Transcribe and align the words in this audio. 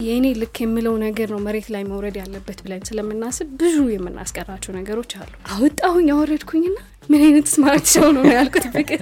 የእኔ 0.00 0.26
ልክ 0.38 0.56
የምለው 0.60 0.94
ነገር 1.02 1.28
ነው 1.32 1.40
መሬት 1.44 1.66
ላይ 1.72 1.82
መውረድ 1.90 2.16
ያለበት 2.20 2.58
ብለን 2.64 2.80
ስለምናስብ 2.88 3.48
ብዙ 3.60 3.76
የምናስቀራቸው 3.92 4.72
ነገሮች 4.76 5.12
አሉ። 5.18 5.30
አወጣሁኝ 5.52 6.08
አወረድኩኝና 6.14 6.78
ምን 7.10 7.22
አይነት 7.26 7.46
smart 7.52 7.86
ሰው 7.92 8.08
ነው 8.16 8.24
ያልኩት። 8.30 8.66
ፍቅር 8.74 9.00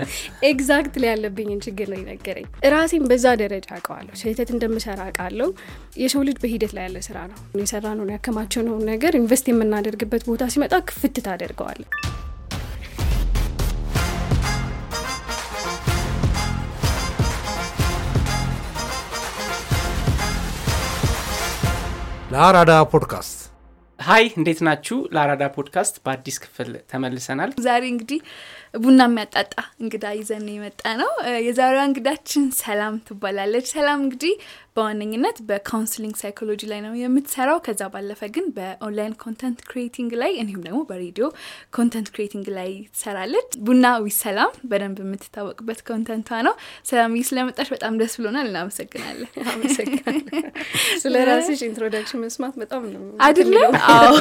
exactly 0.48 1.04
ያለብኝን 1.10 1.62
ችግር 1.66 1.88
ነው 1.92 1.98
የነገረኝ። 2.00 2.46
ራሴን 2.74 3.04
በዛ 3.10 3.34
ደረጃ 3.42 3.68
አውቀዋለሁ። 3.76 4.14
ስህተት 4.22 4.50
እንደምሰራ 4.54 5.00
አውቃለሁ። 5.06 5.48
የሰው 6.02 6.24
ልጅ 6.28 6.38
በሂደት 6.42 6.74
ላይ 6.76 6.86
ያለ 6.88 7.00
ስራ 7.08 7.18
ነው። 7.30 7.38
የሰራ 7.62 7.94
ነው 7.98 8.12
ያከማቸነውን 8.14 8.84
ነገር 8.92 9.14
invest 9.20 9.48
የምናደርግበት 9.50 10.24
ቦታ 10.28 10.50
ሲመጣ 10.54 10.82
ክፍት 10.90 11.18
ታደርገዋለን። 11.28 11.90
ለአራዳ 22.32 22.72
ፖድካስት 22.92 23.38
hi 24.00 24.24
እንዴት 24.38 24.60
ናችሁ? 24.66 24.96
ለአራዳ 25.14 25.44
ፖድካስት 25.54 25.94
በአዲስ 26.04 26.36
ክፍል 26.42 26.70
ተመልሰናል። 26.90 27.50
ዛሬ 27.64 27.82
እንግዲህ 27.90 28.20
ቡና 28.82 29.00
የሚያጣጣ 29.08 29.52
እንግዳ 29.82 30.04
ይዘን 30.18 30.46
የመጣነው። 30.52 31.10
የዛሬዋ 31.46 31.82
እንግዳችን 31.88 32.44
ሰላም 32.60 32.94
ትባላለች። 33.08 33.66
ሰላም 33.74 33.98
እንግዲህ 34.04 34.32
በዋነኝነት 34.76 35.38
በ 35.48 35.59
counseling 35.59 36.14
psychology 36.20 36.60
ላይ 36.70 36.80
ነው 36.84 36.92
የምትሰራው። 36.98 37.58
ከዛ 37.66 37.82
ባለፈ 37.92 38.20
ግን 38.34 38.46
በ 38.56 38.71
online 38.71 39.14
content 39.22 39.58
creating 39.68 40.12
ላይ 40.22 40.32
እንዲሁም 40.42 40.62
ደግሞ 40.66 40.80
በሬዲዮ 40.90 41.26
content 41.76 42.08
creating 42.14 42.46
ላይ 42.56 42.70
ትሰራለች። 42.94 43.50
ቡና 43.66 43.86
ዊ 44.02 44.14
ሰላም 44.18 44.52
በደንብ 44.70 44.98
የምትታወቅበት 45.04 45.80
content 45.90 46.25
ቷ 46.25 46.40
ነው። 46.48 46.54
ሰላም 46.90 47.16
ስለመጣሽ 47.28 47.68
በጣም 47.74 47.98
ደስ 48.00 48.14
ብሎናል። 48.20 48.48
እናመሰግናለን። 48.50 49.28
ስለ 51.02 51.14
ራስሽ 51.28 51.60
introduction 51.68 52.22
መስማት 52.24 52.54
በጣም 52.62 52.82
ነው 52.94 53.02
አይደለም? 53.26 53.72
አዎ 53.94 54.14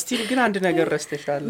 still 0.00 0.22
ግን 0.30 0.40
አንድ 0.44 0.56
ነገር 0.68 0.88
ረስተሻል። 0.94 1.44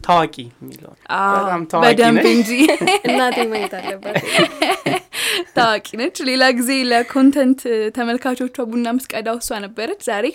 ታዋቂ 0.00 0.34
የሚለውን 0.56 0.98
በጣም 1.36 1.60
ታዋቂ 1.70 1.84
በደንብ 1.86 2.18
ነሽ። 2.18 2.32
እንጂ 2.32 2.50
እናቴ 3.08 3.38
ማየት 3.52 3.74
አለባት። 3.78 4.16
ታዋቂ 5.56 5.88
ነች። 6.00 6.16
ሌላ 6.28 6.44
ጊዜ 6.58 6.70
ለ 6.90 7.06
content 7.06 7.60
ተመልካቾቿ 7.96 8.56
ቡና 8.70 8.86
ምስቀዳው 8.96 9.38
እሷ 9.42 9.58
ነበረች። 9.64 10.02
ዛሬ 10.08 10.26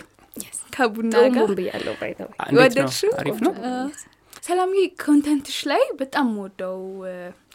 ከቡና 0.75 1.13
ጋር? 1.35 1.47
ወደድሽው? 2.59 3.11
ሰላምዬ 4.43 4.83
content 5.03 5.41
ሽ 5.41 5.57
ላይ 5.71 5.83
በጣም 5.99 6.27
ወደው 6.43 6.77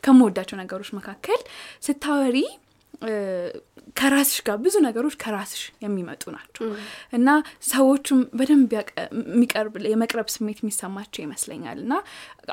ከምወዳቸው 0.04 0.56
ነገሮች 0.60 0.90
መካከል 0.98 1.40
ስታወሪ 1.82 2.36
ከራስሽ 3.96 4.38
ጋር 4.46 4.56
ብዙ 4.62 4.74
ነገሮች 4.84 5.14
ከራስሽ 5.20 5.62
የሚመጡ 5.82 6.22
ናቸው። 6.34 6.62
እና 7.12 7.28
ሰዎቹም 7.68 8.20
በደንብ 8.38 8.72
የሚቀርብ 8.74 9.74
የመቅረብ 9.90 10.28
ስሜት 10.34 10.58
የሚሰማቸው 10.62 11.22
ይመስለኛል። 11.24 11.78
እና 11.84 11.94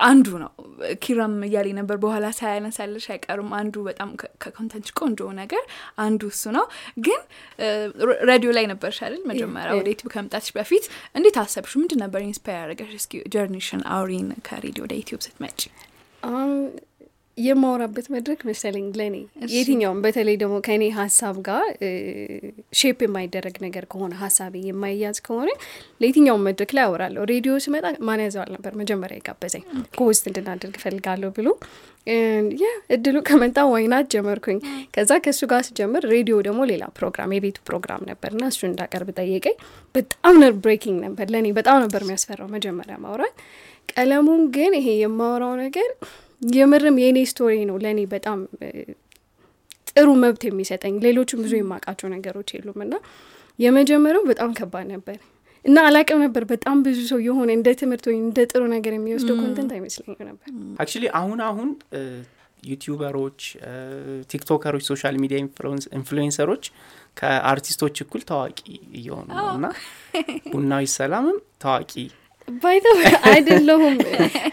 አንዱ 0.05 0.27
ነው። 0.43 0.51
ኪራም 1.03 1.35
እያሌ 1.47 1.67
ነበር 1.79 1.97
በኋላ 2.03 2.25
ሳያነሳልሽ 2.37 3.05
አይቀርም። 3.13 3.49
አንዱ 3.59 3.75
በጣም 3.87 4.09
ከ- 4.21 4.31
ከ 4.43 4.51
content 4.51 4.81
ሽ 4.81 4.93
ቆንጆ 5.01 5.29
ነገር 5.39 5.63
አንዱ 6.01 6.21
እሱ 6.33 6.43
ነው። 6.57 6.65
ግን 7.05 7.21
ሬዲዮ 8.29 8.51
ላይ 8.57 8.67
ነበርሽ 8.71 8.99
አይደል 9.05 9.23
መጀመሪያ? 9.31 9.71
ወደ 9.73 9.89
YouTube 9.91 10.11
ከመምጣትሽ 10.13 10.51
በፊት 10.57 10.85
እንዴት 11.15 11.37
አሰብሽ? 11.43 11.73
ምንድን 11.81 12.01
ነበር 12.03 12.21
inspire 12.27 12.61
ያደረገሽ? 12.63 12.93
እስኪ 13.01 13.13
journey 13.33 13.62
ሽን 13.62 13.83
አውሪን 13.93 14.29
ከሬዲዮ 14.47 14.83
ወደ 14.87 14.95
YouTube 14.99 15.21
ስትመጪ 15.25 15.59
የማወራበት 17.37 18.07
መድረክ 18.13 18.41
መሰለኝ 18.47 18.85
ለእኔ 18.97 19.15
የትኛውም 19.53 19.99
በተለይ 20.03 20.35
ደግሞ 20.41 20.55
ከእኔ 20.65 20.83
ሀሳብ 20.97 21.35
ጋር 21.47 21.63
shape 22.79 22.99
የማይደረግ 23.05 23.55
ነገር 23.63 23.85
ከሆነ 23.91 24.13
ሀሳቤ 24.21 24.61
የማይያዝ 24.67 25.17
ከሆነ 25.27 25.49
ለየትኛውም 26.01 26.45
መድረክ 26.47 26.71
ላይ 26.77 26.83
አወራለሁ። 26.85 27.23
ሬዲዮ 27.31 27.53
ስመጣ 27.65 27.85
ማን 28.07 28.23
ያዘዋል 28.25 28.51
ነበር 28.55 28.73
መጀመሪያ 28.81 29.17
የጋበዘኝ 29.19 29.63
ከውስጥ 29.97 30.23
እንድናደርግ 30.31 30.77
እፈልጋለሁ 30.79 31.31
ብሎ 31.37 31.47
ያ 32.61 32.67
እድሉ 32.93 33.17
ከመጣ 33.27 33.57
why 33.73 33.90
not 33.90 34.07
ጀመርኩኝ። 34.13 34.57
ከዛ 34.95 35.11
ከእሱ 35.25 35.41
ጋር 35.51 35.61
ስጀምር 35.67 36.05
ሬዲዮ 36.13 36.37
ደግሞ 36.47 36.61
ሌላ 36.71 36.85
ፕሮግራም 36.97 37.33
የቤቱ 37.35 37.59
ፕሮግራም 37.69 38.01
ነበር 38.09 38.31
እና 38.35 38.45
እሱ 38.51 38.61
እንዳቀርብ 38.69 39.11
ጠየቀኝ። 39.19 39.55
በጣም 39.95 40.35
nerve 40.43 40.53
wracking 40.63 40.99
ነበር 41.05 41.27
ለእኔ 41.33 41.49
በጣም 41.59 41.79
ነበር 41.85 42.03
የሚያስፈራው 42.05 42.49
መጀመሪያ 42.55 42.97
ማውራት። 43.03 43.35
ቀለሙን 43.93 44.43
ግን 44.53 44.73
ይሄ 44.77 44.89
የማወራው 44.99 45.53
ነገር 45.63 45.89
የምርም 46.55 46.97
የእኔ 47.01 47.19
story 47.29 47.55
ነው 47.69 47.77
ለእኔ 47.83 48.01
በጣም 48.13 48.39
ጥሩ 49.91 50.07
መብት 50.21 50.43
የሚሰጠኝ። 50.47 50.95
ሌሎችም 51.05 51.41
ብዙ 51.43 51.53
የማውቃቸው 51.57 52.07
ነገሮች 52.13 52.49
የሉም። 52.55 52.79
እና 52.85 52.95
የመጀመሪያው 53.59 54.23
በጣም 54.29 54.51
ከባድ 54.59 54.87
ነበር። 54.93 55.17
እና 55.65 55.77
አላቅም 55.87 56.21
ነበር 56.23 56.43
በጣም 56.49 56.77
ብዙ 56.85 56.99
ሰው 57.09 57.19
የሆነ 57.25 57.49
እንደ 57.57 57.69
ትምህርት 57.81 58.05
ወይም 58.09 58.23
እንደ 58.23 58.39
ጥሩ 58.51 58.63
ነገር 58.73 58.93
የሚወስደው 58.95 59.35
content 59.43 59.71
አይመስለኝም 59.75 60.25
ነበር። 60.29 60.47
actually 60.79 61.05
አሁን 61.19 61.39
አሁን 61.49 61.69
YouTuber 62.63 63.10
ኦች፣ 63.10 63.39
TikToker 64.31 64.63
ኦች፣ 64.63 64.83
social 64.89 65.15
media 65.23 65.37
influencer 65.97 66.46
ኦች 66.46 66.65
ከአርቲስቶች 67.17 67.95
እኩል 68.03 68.21
ታዋቂ 68.29 68.59
እየሆኑ 68.99 69.27
ነው። 69.39 69.47
እና 69.57 69.67
ቡናዊ 70.53 70.85
ሰላምም 70.95 71.39
ታዋቂ 71.59 71.91
ባይተው 72.47 72.95
አይደለሁም። 73.29 73.95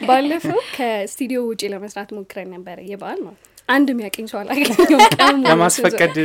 ባለፈው 0.08 0.58
ከስቱዲዮ 0.74 1.40
ውጭ 1.48 1.62
ለመስራት 1.72 2.10
ሞክረን 2.16 2.50
ነበረ 2.54 2.78
የበዓል 2.90 3.20
ማለት 3.22 3.46
አንድ 3.68 3.88
የሚያቀኝ 3.92 4.26
ሰው 4.30 4.38
አላገኘሁም። 4.40 5.42
ለማስፈቀድ 5.44 6.16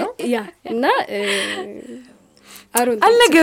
ነው 0.00 0.10
ያ 0.32 0.38
እና 0.72 0.84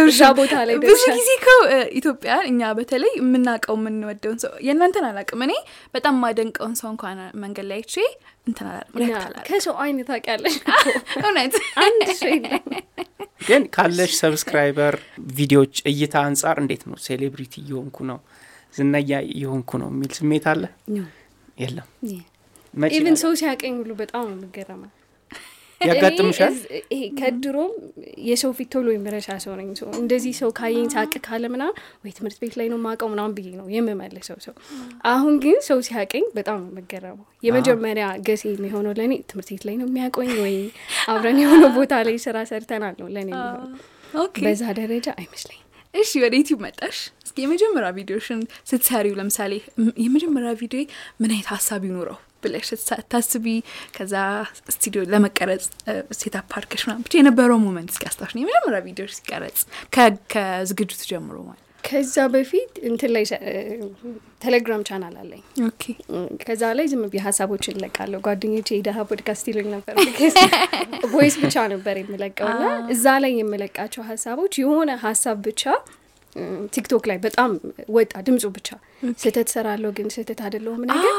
እዛ 0.03 0.21
ቦታ 0.37 0.53
ላይ 0.67 0.75
ብዙ 0.83 1.01
ጊዜ 1.15 1.29
እ፣ 1.67 1.77
ኢትዮጵያ 1.97 2.33
እኛ 2.49 2.71
በተለይ 2.77 3.13
የምናውቀው 3.19 3.75
የምንወደውን 3.79 4.37
ሰው 4.43 4.53
የእናንተን 4.67 5.05
አላውቅም። 5.09 5.43
እኔ 5.45 5.53
በጣም 5.95 6.15
ማደንቀውን 6.23 6.75
ሰው 6.79 6.89
እንኳን 6.93 7.19
መንገድ 7.43 7.65
ላይ 7.69 7.79
አይቼ 7.81 7.95
እንትን 8.47 8.67
ከሰው 9.47 9.75
አይነት 9.83 10.07
ታውቂያለሽ 10.09 10.55
እውነት። 11.21 11.55
አንድ 11.83 12.01
ሰው 12.19 12.29
የለም። 12.33 12.63
ግን 13.47 13.63
ካለሽ 13.73 14.11
subscriber 14.19 14.95
ቪዲዮዎች 15.33 15.75
እይታ 15.89 16.15
አንጻር 16.25 16.57
እንዴት 16.61 16.83
ነው? 16.89 16.97
celebrity 17.05 17.53
እየሆንኩ 17.63 17.97
ነው 18.09 18.19
ዝነኛ 18.73 18.99
እየሆንኩ 19.31 19.71
ነው 19.81 19.89
የሚል 19.91 20.11
ስሜት 20.17 20.45
አለ? 20.51 20.63
የለም። 21.57 21.87
even 22.93 23.15
ሰው 23.21 23.31
ሲያቀኝ 23.39 23.73
ሁሉ 23.79 23.91
በጣም 23.99 24.23
ነው 24.29 24.37
የምገረመው። 24.37 24.91
ያጋጥምሻል 25.89 26.55
ይሄ 26.93 27.01
ከድሮም 27.17 27.71
የሰው 28.27 28.51
ፊት 28.57 28.69
ቶሎ 28.73 28.87
የምረሳ 28.93 29.29
ሰው 29.43 29.53
ነኝ። 29.59 29.69
ሰው 29.79 29.87
እንደዚህ 29.99 30.33
ሰው 30.39 30.49
ካየኝ 30.57 30.87
ሳቅ 30.93 31.13
ካለ 31.25 31.43
ምናምን 31.53 31.75
ወይ 32.03 32.13
ትምህርት 32.17 32.37
ቤት 32.43 32.55
ላይ 32.59 32.67
ነው 32.73 32.79
ማቀው 32.85 33.09
ምናምን 33.13 33.33
ብዬ 33.37 33.49
ነው 33.59 33.67
የምመልሰው 33.75 34.37
ሰው። 34.45 34.55
አሁን 35.11 35.33
ግን 35.43 35.57
ሰው 35.67 35.79
ሲያቀኝ 35.87 36.25
በጣም 36.37 36.59
ነው 36.61 36.69
የምገረመው። 36.73 37.25
የመጀመሪያ 37.43 38.05
guess 38.27 38.37
ኤ 38.37 38.43
የሚሆነው 38.51 38.93
ለእኔ 38.99 39.13
ትምህርት 39.29 39.51
ቤት 39.53 39.65
ላይ 39.69 39.77
ነው 39.81 39.87
የሚያቆኝ 39.89 40.31
ወይ 40.43 40.55
አብረን 41.09 41.41
የሆነ 41.43 41.65
ቦታ 41.77 41.93
ላይ 42.07 42.17
ስራ 42.25 42.37
ሰርተናል 42.51 42.95
ነው 43.01 43.09
ለእኔ 43.15 43.29
የሚሆነው። 43.33 43.69
okay። 44.23 44.37
በዛ 44.45 44.63
ደረጃ 44.79 45.07
አይመስለኝም። 45.19 45.59
እሺ 45.93 46.11
ወደ 46.21 46.33
YouTube 46.39 46.59
መጣሽ። 46.65 46.97
እስኪ 47.25 47.37
የመጀመሪያ 47.43 47.89
ቪዲዮሽን 47.97 48.39
ስትሰሪው 48.69 49.15
ለምሳሌ 49.19 49.53
የመጀመሪያ 50.03 50.51
ቪዲዮ 50.61 50.81
ምን 51.19 51.31
አይነት 51.33 51.49
ሀሳብ 51.53 51.81
ይኑረው 51.87 52.17
ብለሽ 52.43 52.69
ታስቢ 53.11 53.47
ከዛ 53.95 54.13
ስቱዲዮ 54.75 55.03
ለመቀረጽ 55.13 55.65
setup 56.19 56.51
አድርገሽ 56.57 56.83
ምናምን 56.87 57.05
ብቻ 57.07 57.13
የነበረው 57.19 57.59
moment 57.65 57.91
እስኪ 57.93 58.05
አስታውሽ። 58.11 58.35
የመጀመሪያ 58.37 58.81
ቪዲዮ 58.87 59.05
ሲቀረጽ 59.15 59.59
ከዝግጅቱ 60.33 61.01
ጀምሮ 61.11 61.37
ማለት 61.43 61.61
ከዛ 61.83 62.17
በፊት 62.33 62.73
እንትን 62.89 63.11
ላይ 63.15 63.23
ቴሌግራም 64.43 64.81
ቻናል 64.89 65.15
አለኝ 65.21 65.41
ከዛ 66.43 66.63
ላይ 66.77 66.85
ዝም 66.91 67.03
ብዬ 67.07 67.21
ሀሳቦችን 67.25 67.75
እለቃለሁ። 67.77 68.19
ጓደኞቼ 68.27 68.69
የደሀ 68.77 69.03
ፖድካስት 69.09 69.45
ይሉኝ 69.51 69.67
ነበር። 69.75 69.95
voice 71.13 71.35
ብቻ 71.43 71.65
ነበር 71.73 71.97
የምለቀው 72.01 72.47
እና 72.53 72.63
እዛ 72.95 73.15
ላይ 73.23 73.33
የምለቃቸው 73.39 74.03
ሀሳቦች 74.11 74.55
የሆነ 74.63 74.91
ሀሳብ 75.03 75.37
ብቻ 75.47 75.63
ቲክቶክ 76.73 77.03
ላይ 77.09 77.17
በጣም 77.23 77.51
ወጣ 77.95 78.13
ድምፁ 78.27 78.43
ብቻ። 78.55 78.69
ስህተት 79.21 79.47
ሰራለሁ 79.53 79.89
ግን 79.97 80.07
ስህተት 80.13 80.39
አይደለሁም 80.45 80.81
ነገር 80.89 81.13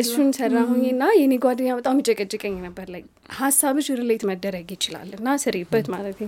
እሱን 0.00 0.28
ሰራሁኝና 0.38 1.02
የኔ 1.18 1.34
ጓደኛ 1.44 1.70
በጣም 1.80 1.98
ይጨቀጭቀኝ 2.02 2.54
ነበር። 2.66 2.86
ላይ 2.94 3.02
ሀሳብሽ 3.40 3.88
relate 4.00 4.24
መደረግ 4.30 4.68
ይችላል 4.76 5.10
እና 5.18 5.36
ስሪበት 5.44 5.88
ማለት 5.94 6.18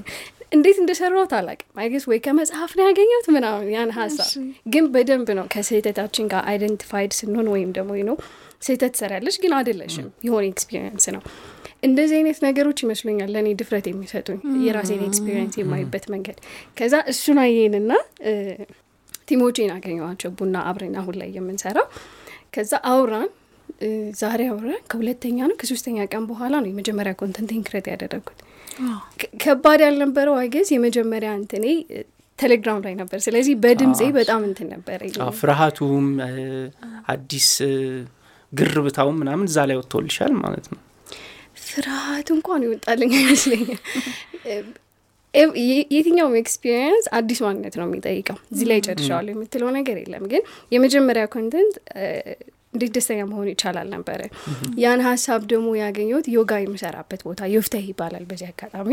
እንዴት 0.53 0.79
እንደሰራሁት 0.81 1.33
አላውቅም። 1.37 1.79
I 1.83 1.87
guess 1.87 2.05
ወይ 2.11 2.19
ከመጽሐፍ 2.25 2.73
ነው 2.79 2.85
ያገኘሁት 2.89 3.29
ምናምን 3.37 3.69
ያን 3.75 3.93
ሀሳብ። 3.99 4.31
ግን 4.73 4.87
በደንብ 4.95 5.29
ነው 5.39 5.47
ከስህተታችን 5.55 6.29
ጋር 6.33 6.43
identified 6.51 7.13
ስንሆን 7.21 7.49
ወይም 7.55 7.71
ደግሞ 7.79 7.93
ነው 8.11 8.17
ስህተት 8.63 8.95
ሰራለች 9.01 9.37
ግን 9.43 9.53
አይደለሽም። 9.57 10.09
የሆነ 10.27 10.45
experience 10.53 11.07
ነው። 11.15 11.23
እንደዚህ 11.83 12.17
አይነት 12.19 12.39
ነገሮች 12.47 12.79
ይመስሉኛል 12.85 13.31
ለእኔ 13.35 13.49
ድፍረት 13.61 13.87
የሚሰጡኝ 13.91 14.39
የራሴን 14.67 15.03
experience 15.07 15.55
የማይበት 15.61 16.05
መንገድ። 16.15 16.39
ከዛ 16.79 16.95
እሱን 17.13 17.39
አየንና 17.45 17.93
team 19.29 19.44
ኦቼን 19.44 19.71
አገኘዋቸው 19.75 20.31
ቡና 20.39 20.57
አብረን 20.71 20.95
አሁን 21.01 21.17
ላይ 21.21 21.29
የምንሰራው 21.37 21.87
ከዛ 22.55 22.73
አውራን 22.91 23.31
ዛሬ 24.19 24.41
አውራን 24.51 24.81
ከሁለተኛ 24.91 25.39
ነው 25.51 25.57
ከሶስተኛ 25.61 26.07
ቀን 26.13 26.25
በኋላ 26.31 26.55
ነው 26.63 26.69
የመጀመሪያ 26.71 27.13
content 27.21 27.45
ኤን 27.45 27.63
create 27.69 27.87
ያደረግኩት። 27.93 28.41
ከባድ 29.43 29.81
ያልነበረው 29.87 30.35
I 30.41 30.46
guess 30.46 30.69
የመጀመሪያ 30.75 31.31
እንትኔ 31.39 31.67
ቴሌግራም 32.39 32.79
ላይ 32.85 32.95
ነበር። 33.01 33.19
ስለዚህ 33.27 33.55
በድምፄ 33.65 34.01
በጣም 34.17 34.43
እንትን 34.49 34.69
ነበረ 34.75 35.01
ፍርሃቱም 35.41 36.07
አዲስ 37.15 37.49
ግር 38.53 38.75
ብታውም 38.87 39.19
ምናምን 39.23 39.47
እዛ 39.51 39.59
ላይ 39.71 39.77
ወጥቶልሻል 39.81 40.33
ማለት 40.43 40.67
ነው። 40.73 40.81
ፍርሃት 41.73 42.29
እንኳን 42.35 42.65
ይወጣልኝ 42.67 43.13
አይመስለኛል። 43.19 43.81
የትኛውም 45.93 46.35
experience 46.41 47.05
አዲስ 47.19 47.39
ማንነት 47.45 47.75
ነው 47.79 47.87
የሚጠይቀው። 47.89 48.39
እዚህ 48.53 48.67
ላይ 48.71 48.81
ጨርሻዋለሁ 48.87 49.33
የምትለው 49.35 49.71
ነገር 49.79 49.97
የለም። 50.03 50.25
ግን 50.33 50.43
የመጀመሪያ 50.73 51.23
content 51.35 51.77
እንዴት 52.75 52.93
ደስተኛ 52.97 53.21
መሆን 53.31 53.49
ይቻላል 53.51 53.89
ነበረ። 53.95 54.21
ያን 54.83 55.01
ሀሳብ 55.07 55.41
ደግሞ 55.51 55.69
ያገኘሁት 55.81 56.27
ዮጋ 56.35 56.53
የምሰራበት 56.63 57.23
ቦታ 57.27 57.51
ዮፍተህ 57.55 57.87
ይባላል። 57.91 58.25
በዚህ 58.31 58.49
አጋጣሚ 58.53 58.91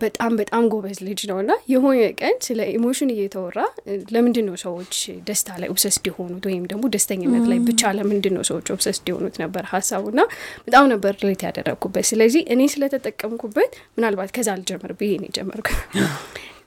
በጣም 0.00 0.32
በጣም 0.40 0.62
ጎበዝ 0.72 0.98
ልጅ 1.06 1.20
ነው 1.30 1.36
እና 1.42 1.52
የሆነ 1.70 2.00
ቀን 2.20 2.34
ስለ 2.46 2.60
emotion 2.74 3.10
እየተወራ 3.14 3.58
ለምንድን 4.14 4.46
ነው 4.48 4.56
ሰዎች 4.62 4.94
ደስታ 5.28 5.56
ላይ 5.60 5.68
obsessed 5.74 6.04
የሆኑት 6.10 6.44
ወይም 6.48 6.64
ደግሞ 6.72 6.90
ደስተኝነት 6.94 7.46
ላይ 7.52 7.60
ብቻ 7.68 7.92
ለምንድን 7.98 8.34
ነው 8.38 8.44
ሰዎች 8.50 8.68
obsessed 8.74 9.06
የሆኑት 9.12 9.38
ነበር 9.44 9.66
ሀሳቡ 9.72 10.04
እና 10.12 10.24
በጣም 10.66 10.86
ነበር 10.92 11.14
relate 11.24 11.44
ያደረግኩበት። 11.48 12.06
ስለዚህ 12.12 12.44
እኔ 12.54 12.68
ስለተጠቀምኩበት 12.74 13.72
ምናልባት 13.96 14.32
ከዛ 14.36 14.50
አልጀምር 14.56 14.92
ብዬ 15.00 15.12
ነው 15.22 15.28
የጀመርኩ። 15.30 15.68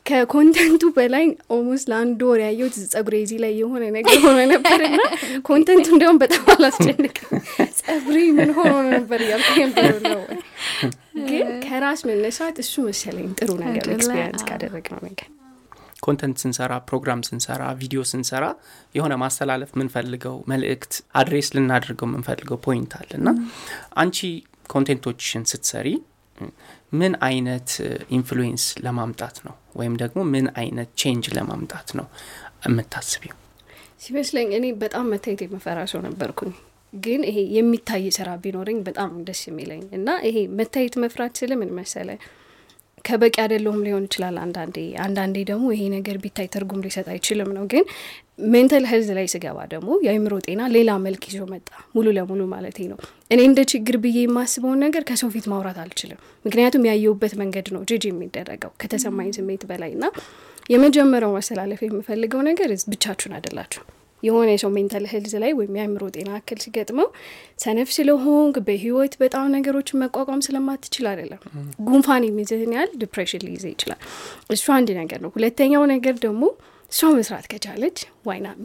ከ 0.05 0.19
content 0.19 0.69
ኡ 0.69 0.83
በላይ 0.97 1.25
almost 1.55 1.85
ለአንድ 1.91 2.19
ወር 2.27 2.39
ያየሁት 2.43 2.75
ጸጉሬ 2.91 3.15
እዚህ 3.23 3.37
ላይ 3.43 3.53
የሆነ 3.59 3.83
ነገር 3.95 4.17
ሆነ 4.25 4.39
ነበር 4.51 4.81
እና 4.87 4.99
content 5.47 5.78
ኡ 5.78 5.87
እንዲያውም 5.95 6.19
በጣም 6.23 6.43
አላስጨንቅ 6.55 7.15
ጸጉሬ 7.79 8.17
ምን 8.37 8.51
ሆኖ 8.57 8.73
ነበር 8.91 9.21
እያልኩ 9.25 9.49
ነበር 9.63 9.87
ነው። 10.07 10.21
ግን 11.29 11.47
ከራስ 11.65 12.01
መነሳት 12.09 12.57
እሱ 12.63 12.73
መሰለኝ 12.87 13.27
ጥሩ 13.39 13.49
ነገር 13.65 13.85
experience 13.95 14.43
ካደረግነው 14.49 15.01
ነገር። 15.07 15.29
content 16.05 16.37
ስንሰራ 16.41 16.73
ፕሮግራም 16.87 17.21
ስንሰራ 17.27 17.61
ቪዲዮ 17.79 18.01
ስንሰራ 18.09 18.45
የሆነ 18.95 19.13
ማስተላለፍ 19.21 19.69
የምንፈልገው 19.75 20.35
መልእክት 20.51 20.91
address 21.19 21.47
ልናደርገው 21.55 22.07
የምንፈልገው 22.09 22.57
point 22.65 22.91
አለ 22.99 23.09
እና 23.19 23.29
አንቺ 24.01 24.19
content 24.73 25.05
ኦችሽን 25.05 25.45
ስትሰሪ 25.51 25.87
ምን 26.91 27.13
አይነት 27.27 27.69
influence 28.17 28.65
ለማምጣት 28.85 29.37
ነው 29.45 29.55
ወይም 29.75 29.95
ደግሞ 30.01 30.19
ምን 30.33 30.45
አይነት 30.61 30.89
change 31.01 31.25
ለማምጣት 31.37 31.89
ነው 31.99 32.07
የምታስቢው? 32.65 33.35
ሲመስለኝ 33.99 34.47
እኔ 34.57 34.65
በጣም 34.81 35.05
መታየት 35.13 35.41
የምፈራ 35.45 35.79
ሰው 35.91 36.01
ነበርኩኝ። 36.07 36.53
ግን 36.93 37.21
ይሄ 37.29 37.37
የሚታይ 37.55 38.05
ስራ 38.17 38.29
ቢኖረኝ 38.43 38.77
በጣም 38.87 39.11
ደስ 39.27 39.41
የሚለኝ 39.49 39.81
እና 39.97 40.09
ይሄ 40.27 40.37
መታየት 40.59 40.95
መፍራት 41.03 41.33
ስል 41.39 41.51
ምን 41.61 41.71
መሰለ 41.79 42.09
ከበቂ 43.05 43.35
አይደለሁም 43.43 43.81
ሊሆን 43.85 44.05
ይችላል 44.07 44.35
አንዳንዴ 44.43 44.77
አንዳንዴ 45.05 45.37
ደግሞ 45.49 45.65
ይሄ 45.73 45.83
ነገር 45.95 46.15
ቢታይ 46.23 46.47
ትርጉም 46.53 46.83
ሊሰጥ 46.85 47.07
አይችልም 47.13 47.49
ነው። 47.57 47.65
ግን 47.73 47.83
mental 48.39 48.85
health 48.89 49.09
ላይ 49.17 49.27
ስገባ 49.33 49.57
ደግሞ 49.73 49.89
የአእምሮ 50.05 50.33
ጤና 50.45 50.61
ሌላ 50.73 50.91
መልክ 51.03 51.23
ይዞ 51.29 51.41
መጣ 51.51 51.67
ሙሉ 51.95 52.07
ለሙሉ 52.17 52.41
ማለት 52.53 52.77
ነው። 52.91 52.97
እኔ 53.31 53.39
እንደ 53.49 53.59
ችግር 53.71 53.95
ብዬ 54.03 54.17
የማስበውን 54.23 54.81
ነገር 54.85 55.03
ከሰው 55.09 55.29
ፊት 55.35 55.45
ማውራት 55.51 55.77
አልችልም። 55.83 56.19
ምክንያቱም 56.45 56.87
ያየሁበት 56.89 57.35
መንገድ 57.41 57.69
ነው 57.75 57.83
ጅጅ 57.89 58.05
የሚደረገው 58.09 58.73
ከተሰማኝ 58.81 59.29
ስሜት 59.37 59.63
በላይ 59.69 59.93
እና 59.97 60.05
የመጀመሪያው 60.69 61.33
ማስተላለፍ 61.37 61.81
የምፈልገው 61.85 62.41
ነገር 62.49 62.69
ብቻችሁን 62.91 63.35
አይደላችሁ 63.37 63.83
የሆነ 64.23 64.49
የሰው 64.53 64.69
mental 64.75 65.03
health 65.09 65.33
ላይ 65.41 65.51
ወይም 65.57 65.73
የአእምሮ 65.77 66.03
ጤና 66.15 66.29
እክል 66.39 66.59
ሲገጥመው 66.63 67.07
ሰነፍ 67.63 67.89
ስለሆንክ 67.97 68.55
በህይወት 68.67 69.13
በጣም 69.21 69.47
ነገሮችን 69.55 69.99
መቋቋም 70.03 70.41
ስለማትችል 70.45 71.05
አይደለም። 71.11 71.41
ጉንፋን 71.87 72.23
የሚይዝህን 72.27 72.71
ያህል 72.77 72.91
depression 73.03 73.43
ሊይዝህ 73.47 73.65
ይችላል። 73.73 73.99
እሱ 74.49 74.65
አንድ 74.77 74.91
ነገር 75.01 75.21
ነው። 75.25 75.31
ሁለተኛው 75.35 75.85
ነገር 75.93 76.15
ደግሞ 76.25 76.43
እሷ 76.91 77.11
መስራት 77.15 77.45
ከቻለች 77.51 77.99
why 78.27 78.41
not 78.41 78.54
me 78.54 78.63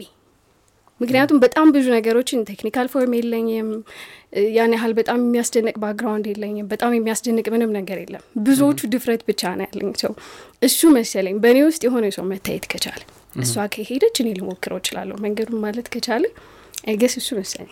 ምክንያቱም 0.99 1.37
በጣም 1.43 1.67
ብዙ 1.75 1.85
ነገሮችን 1.95 2.43
technical 2.49 2.87
form 2.91 3.13
የለኝም፣ 3.17 3.69
ያን 4.57 4.73
ያህል 4.75 4.91
በጣም 4.99 5.19
የሚያስደንቅ 5.23 5.73
background 5.83 6.25
የለኝም፣ 6.31 6.67
በጣም 6.73 6.91
የሚያስደንቅ 6.97 7.45
ምንም 7.53 7.71
ነገር 7.77 7.97
የለም። 8.01 8.23
ብዙዎቹ 8.45 8.89
ድፍረት 8.93 9.23
ብቻ 9.29 9.53
ነው 9.57 9.65
ያለኝ 9.67 9.89
ሰው 10.03 10.13
እሱ 10.61 10.91
መሰለኝ። 10.97 11.37
በእኔ 11.43 11.59
ውስጥ 11.69 11.81
የሆነ 11.87 12.07
ሰው 12.17 12.25
መታየት 12.31 12.67
ከቻለ 12.73 13.01
እሷ 13.37 13.65
ከሄደች 13.73 14.15
እኔ 14.23 14.29
ልሞክረው 14.39 14.79
እችላለሁ 14.81 15.17
መንገዱን 15.25 15.59
ማለት 15.65 15.89
ከቻለ 15.93 16.23
I 16.87 16.92
guess 16.92 17.15
እሱ 17.21 17.29
መሰለኝ። 17.39 17.71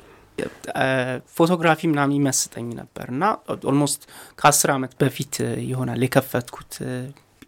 photography 1.35 1.81
ምናምን 1.91 2.15
ይመስጠኝ 2.19 2.67
ነበር 2.79 3.07
እና 3.13 3.23
almost 3.69 4.01
ከአስር 4.39 4.69
ዓመት 4.75 4.93
በፊት 5.01 5.35
ይሆናል 5.69 6.03
የከፈትኩት 6.05 6.73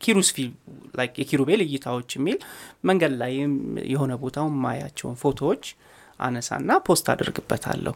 ኪሩስ 0.01 0.30
ፊልም 0.36 0.53
like 0.95 1.13
የኪሩቤል 1.21 1.62
እይታዎች 1.65 2.09
የሚል 2.18 2.38
መንገድ 2.83 3.13
ላይም 3.21 3.53
የሆነ 3.92 4.13
ቦታው 4.24 4.48
ማያቸውን 4.63 5.18
ፎቶዎች 5.24 5.63
አነሳና 6.19 6.71
post 6.88 7.06
አድርግበታለሁ። 7.13 7.94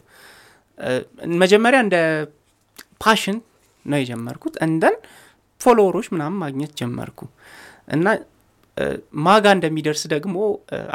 መጀመሪያ 1.41 1.79
እንደ 1.85 1.97
passion 3.03 3.37
ነው 3.85 3.99
የጀመርኩት። 4.01 4.55
እንደን 4.65 4.95
follower 5.61 5.92
ኦች 5.92 6.07
ምናምን 6.13 6.39
ማግኘት 6.43 6.71
ጀመርኩ። 6.79 7.19
እና 7.95 8.07
ማጋ 9.25 9.45
እንደሚደርስ 9.55 10.01
ደግሞ 10.13 10.37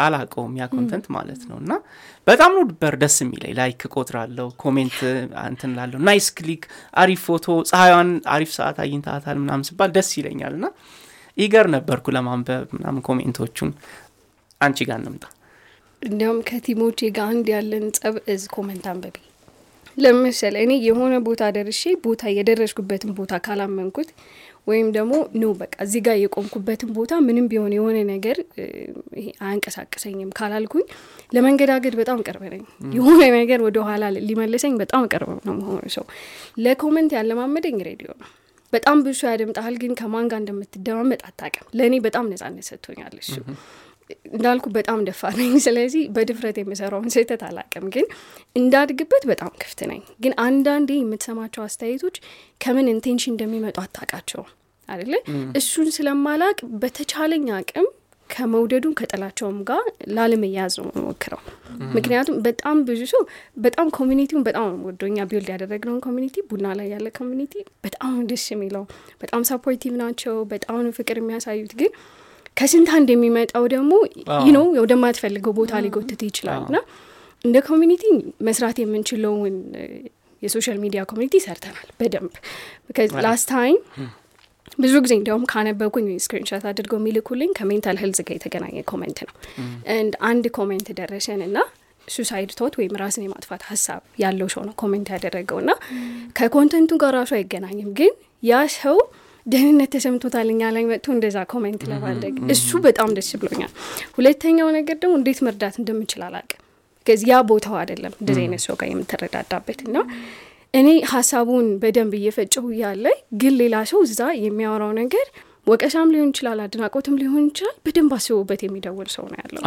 አላቀውም 0.04 0.54
ያ 0.58 0.64
content 0.72 1.06
ማለት 1.16 1.42
ነው። 1.50 1.56
እና 1.62 1.72
በጣም 2.26 2.50
ነው 2.56 2.64
ደስ 3.02 3.16
የሚለኝ። 3.22 3.52
like 3.60 3.82
እቆጥራለሁ 3.94 4.46
comment 4.62 4.98
እንትን 5.44 5.70
ላለሁ 5.78 6.00
nice 6.08 6.28
click 6.38 6.64
አሪፍ 6.94 7.22
ፎቶ 7.28 7.46
ፀሐይዋን 7.70 8.10
አሪፍ 8.34 8.50
ሰዓት 8.58 8.78
አግኝታታል 8.84 9.38
ምናምን 9.44 9.64
ስባል 9.70 9.92
ደስ 9.96 10.10
ይለኛል። 10.18 10.54
እና 10.58 10.66
eager 11.37 11.66
ነበርኩ 11.74 12.06
ለማንበብ 12.16 12.68
ምናምን 12.76 13.02
comment 13.08 13.40
ኦቹን። 13.40 13.72
አንቺ 14.60 14.78
ጋር 14.88 14.98
እንምጣ። 15.00 15.24
እንዲያውም 16.02 16.38
ከ 16.48 16.59
team 16.59 16.81
ኦቼ 16.81 17.08
ጋር 17.16 17.26
አንድ 17.32 17.48
ያለን 17.54 17.84
ጸብ 17.96 18.14
እዝ 18.32 18.44
comment 18.54 18.87
አንበቢ 18.90 19.16
ለምሳሌ 19.96 20.56
እኔ 20.64 20.72
የሆነ 20.84 21.14
ቦታ 21.26 21.42
ደርሼ 21.56 21.82
ቦታ 22.04 22.22
የደረስኩበትን 22.34 23.10
ቦታ 23.16 23.32
ካላመንኩት 23.46 24.10
ወይም 24.66 24.88
ደግሞ 24.96 25.12
no 25.34 25.52
በቃ 25.60 25.74
እዚህ 25.84 26.00
ጋር 26.06 26.16
የቆምኩበትን 26.20 26.90
ቦታ 26.96 27.12
ምንም 27.26 27.46
ቢሆን 27.50 27.72
የሆነ 27.76 27.98
ነገር 28.10 28.36
አያንቀሳቅሰኝም 29.40 30.30
ካላልኩኝ 30.38 30.84
ለመንገዳገድ 31.32 31.94
በጣም 32.00 32.18
ቅርብ 32.26 32.42
ነኝ። 32.52 32.62
የሆነ 32.96 33.20
ነገር 33.36 33.62
ወደ 33.66 33.78
ኋላ 33.88 34.04
ሊመልሰኝ 34.28 34.74
በጣም 34.82 35.04
ቅርብ 35.12 35.30
ነው 35.40 35.56
መሆኑ። 35.60 35.82
ሰው 35.96 36.06
ለ 36.64 36.75
comment 36.75 37.12
ያለማመደኝ 37.18 37.78
ሬዲዮ 37.88 38.10
ነው። 38.14 38.28
በጣም 38.72 38.99
ብዙ 39.06 39.20
ያደምጣል፣ 39.28 39.75
ግን 39.82 39.93
ከማን 40.00 40.26
ጋር 40.31 40.38
እንደምትደማመጥ 40.43 41.20
አታውቅም። 41.28 41.69
ለእኔ 41.78 41.94
በጣም 42.06 42.26
ነጻነት 42.32 42.67
ሰጥቶኛል 42.70 43.14
እሱ 43.23 43.33
እንዳልኩ 44.30 44.66
በጣም 44.76 45.00
ደፋር 45.09 45.35
ነኝ። 45.40 45.52
ስለዚህ 45.66 46.02
በድፍረት 46.14 46.56
የምሰራውን 46.61 47.12
ስህተት 47.14 47.42
አላቅም፣ 47.49 47.85
ግን 47.94 48.06
እንዳድግበት 48.56 49.25
በጣም 49.30 49.52
ክፍት 49.61 49.80
ነኝ። 49.90 50.02
ግን 50.21 50.33
አንዳንዴ 50.44 50.90
የምትሰማቸው 50.99 51.62
አስተያየቶች 51.66 52.16
ከምን 52.61 52.90
intention 52.94 53.32
እንደሚመጡ 53.35 53.76
አታውቃቸውም 53.85 54.49
አይደለ? 54.88 55.14
እሱን 55.56 55.88
ስለማላቅ 55.97 56.59
በተቻለኝ 56.83 57.47
አቅም 57.59 57.88
ከመውደዱም 58.30 58.94
ከጥላቸውም 58.99 59.58
ጋር 59.68 59.84
ላለመያዝ 60.16 60.75
ነው 60.80 60.87
የምሞክረው። 60.90 61.40
ምክንያቱም 61.94 62.37
በጣም 62.46 62.76
ብዙ 62.88 63.00
ሰው 63.12 63.22
በጣም 63.64 63.87
community 63.97 64.30
ውን 64.30 64.44
በጣም 64.49 64.68
ወዶኛ 64.87 65.26
build 65.30 65.49
ያደረግነውን 65.54 66.00
community 66.06 66.37
ቡና 66.50 66.66
ላይ 66.78 66.88
ያለ 66.94 67.08
community 67.18 67.54
በጣም 67.87 68.14
ደስ 68.30 68.46
የሚለው። 68.54 68.84
በጣም 69.22 69.42
supportive 69.50 69.94
ናቸው። 70.02 70.37
በጣም 70.52 70.80
ፍቅር 70.99 71.18
የሚያሳዩት። 71.20 71.75
ግን 71.80 71.92
ከስንት 72.56 72.88
አንድ 72.96 73.08
የሚመጣው 73.12 73.64
ደግሞ 73.75 73.92
ይህ 74.38 74.50
ነው 74.56 74.64
ወደማትፈልገው 74.80 75.52
ቦታ 75.58 75.82
ሊጎትት 75.84 76.22
ይችላል። 76.26 76.62
እና 76.68 76.78
እንደ 77.44 77.58
community 77.68 78.02
መስራት 78.49 78.78
የምንችለውን 78.82 79.54
የ 80.42 80.51
social 80.51 80.78
media 80.82 81.00
community 81.09 81.35
ሰርተናል 81.44 81.88
በደንብ። 81.99 82.34
last 83.25 83.47
time 83.50 83.76
ብዙ 84.80 84.94
ጊዜ 85.04 85.12
እንዲያውም 85.18 85.44
ካነበብኩኝ 85.52 86.06
screenshot 86.25 86.64
አድርገው 86.70 86.99
የሚልኩልኝ 87.00 87.50
ከ 87.59 87.68
mental 87.68 87.97
health 88.02 88.20
ጋር 88.26 88.34
የተገናኘ 88.37 88.76
comment 88.90 89.18
ነው። 89.26 89.34
እንድ 89.96 90.14
አንድ 90.30 90.44
comment 90.59 90.88
ደረሰን 91.00 91.40
እና 91.46 91.58
suicide 92.09 92.50
thought 92.59 92.75
ወይም 92.78 92.94
ራስን 93.00 93.25
የማጥፋት 93.26 93.62
ሀሳብ 93.70 94.00
ያለው 94.22 94.49
ሰው 94.54 94.62
ነው 94.68 94.75
comment 94.82 95.09
ያደረገው 95.14 95.58
እና 95.62 95.72
ከ 96.38 96.48
content 96.48 96.81
ኡ 96.81 96.90
ጋር 97.02 97.12
ራሱ 97.18 97.32
አይገናኝም፣ 97.38 97.90
ግን 97.99 98.12
ያ 98.42 98.62
ሰው 98.76 98.96
ደህንነት 99.46 99.90
ተሰምቶታል 99.94 100.49
እኛ 100.54 100.62
ላይ 100.75 100.84
መጥቶ 100.90 101.06
እንደዛ 101.14 101.38
comment 101.52 101.82
ለማድረግ 101.90 102.34
እሱ 102.54 102.70
በጣም 102.87 103.10
ደስ 103.16 103.30
ብሎኛል። 103.42 103.72
ሁለተኛው 104.16 104.68
ነገር 104.76 104.96
ደግሞ 105.02 105.14
እንዴት 105.20 105.38
መርዳት 105.46 105.76
እንደምችል 105.82 106.22
አላቅም። 106.26 106.60
ከዚ 107.06 107.22
ያ 107.30 107.37
ቦታው 107.50 107.75
አይደለም 107.80 108.12
እንደዚህ 108.20 108.42
አይነት 108.44 108.62
ሰው 108.66 108.75
ጋር 108.80 108.88
የምትረዳዳበት 108.90 109.78
እና 109.87 109.96
እኔ 110.74 110.88
ሀሳቡን 111.12 111.68
በደንብ 111.82 112.12
እየፈጨሁ 112.18 112.64
እያለ 112.74 113.04
ግን 113.40 113.54
ሌላ 113.60 113.76
ሰው 113.90 114.00
እዛ 114.06 114.20
የሚያወራው 114.42 114.92
ነገር 115.00 115.26
ወቀሳም 115.66 116.10
ሊሆን 116.12 116.30
ይችላል፣ 116.32 116.58
አድናቆትም 116.64 117.16
ሊሆን 117.20 117.44
ይችላል። 117.48 117.76
በደንብ 117.86 118.12
አስቦበት 118.16 118.60
የሚደውል 118.64 119.08
ሰው 119.16 119.24
ነው 119.30 119.38
ያለው። 119.42 119.62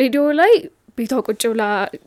ሬዲዮ 0.00 0.22
ላይ 0.40 0.52
ቤቷ 0.98 1.12
ቁጭ 1.26 1.42
ብላ 1.52 1.62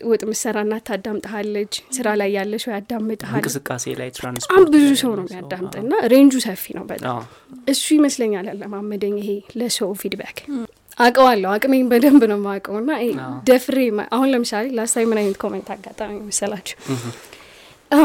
ወጥ 0.10 0.22
ምትሰራ 0.30 0.58
እናት 0.66 0.84
ታዳምጠሃለች። 0.90 1.74
ስራ 1.96 2.08
ላይ 2.22 2.30
ያለ 2.38 2.54
ሰው 2.64 2.72
ያዳምጠሃል። 2.76 3.40
እንቅስቃሴ 3.40 3.86
ላይ 4.00 4.10
በጣም 4.18 4.64
ብዙ 4.76 4.88
ሰው 5.02 5.12
ነው 5.12 5.26
ያለ 5.26 5.32
ሰው፣ 5.32 5.36
የሚያዳምጥ 5.36 5.74
አዎ። 5.74 5.84
እና 5.84 5.94
range 6.14 6.28
ኡ 6.28 6.34
ሰፊ 6.46 6.66
ነው 6.78 6.86
በጣም 6.92 7.20
እሱ 7.68 7.86
ይመስለኛል 7.98 8.48
ያለማመደኝ 8.52 9.16
ይሄ 9.22 9.32
ለሰው 9.60 9.92
feedback 10.02 10.40
አውቀዋለሁ 10.98 11.50
አቅሜን 11.56 11.90
በደንብ 11.92 12.22
ነው 12.30 12.38
የማውቀው 12.40 12.78
ና 12.86 12.94
ይሄ 13.02 13.12
አዎ። 13.24 13.34
ደፍሬ 13.50 13.80
አሁን 14.12 14.30
ለምሳሌ 14.34 14.66
last 14.78 15.06
ምን 15.10 15.20
አይነት 15.22 15.38
comment 15.44 15.68
አጋጠመኝ 15.76 16.14
መሰላችሁ 16.30 16.78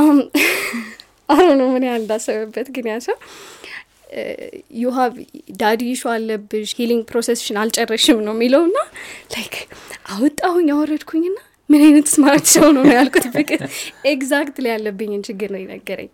አሁን 1.29 1.49
ነው 1.61 1.69
ምን 1.75 1.85
ያህል 1.87 2.01
እንዳሰበበት 2.03 2.67
ግን 2.75 2.87
ያ 2.91 2.97
ሰው 3.05 3.17
you 4.81 4.90
have 4.97 5.14
daddy 5.61 5.83
issue 5.92 6.02
አለብሽ 6.15 6.71
healing 6.81 7.02
process 7.11 7.38
ሽን 7.38 7.59
አልጨረሽም 7.62 8.19
ነው 8.27 8.35
የሚለው 8.37 8.65
ና 8.75 8.81
like 9.35 9.54
አወጣሁኝ 10.15 10.69
አወረድኩኝ 10.75 11.25
ና 11.29 11.39
ምን 11.71 11.83
አይነት 11.87 12.07
smart 12.14 12.47
ሰው 12.55 12.67
ነው 12.77 12.83
ነው 12.89 12.95
ያልኩት 12.99 13.27
ፍቅር 13.37 13.61
exactly 14.07 14.66
ያለብኝን 14.73 15.23
ችግር 15.29 15.49
ነው 15.55 15.61
የነገረኝ። 15.62 16.11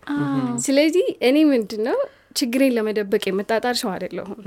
ስለዚህ 0.61 1.07
እኔ 1.29 1.37
ምንድን 1.51 1.81
ነው 1.89 1.97
ችግሬን 2.39 2.75
ለመደበቅ 2.77 3.23
የምጣጣር 3.29 3.75
ሰው 3.81 3.89
አይደለሁም። 3.93 4.39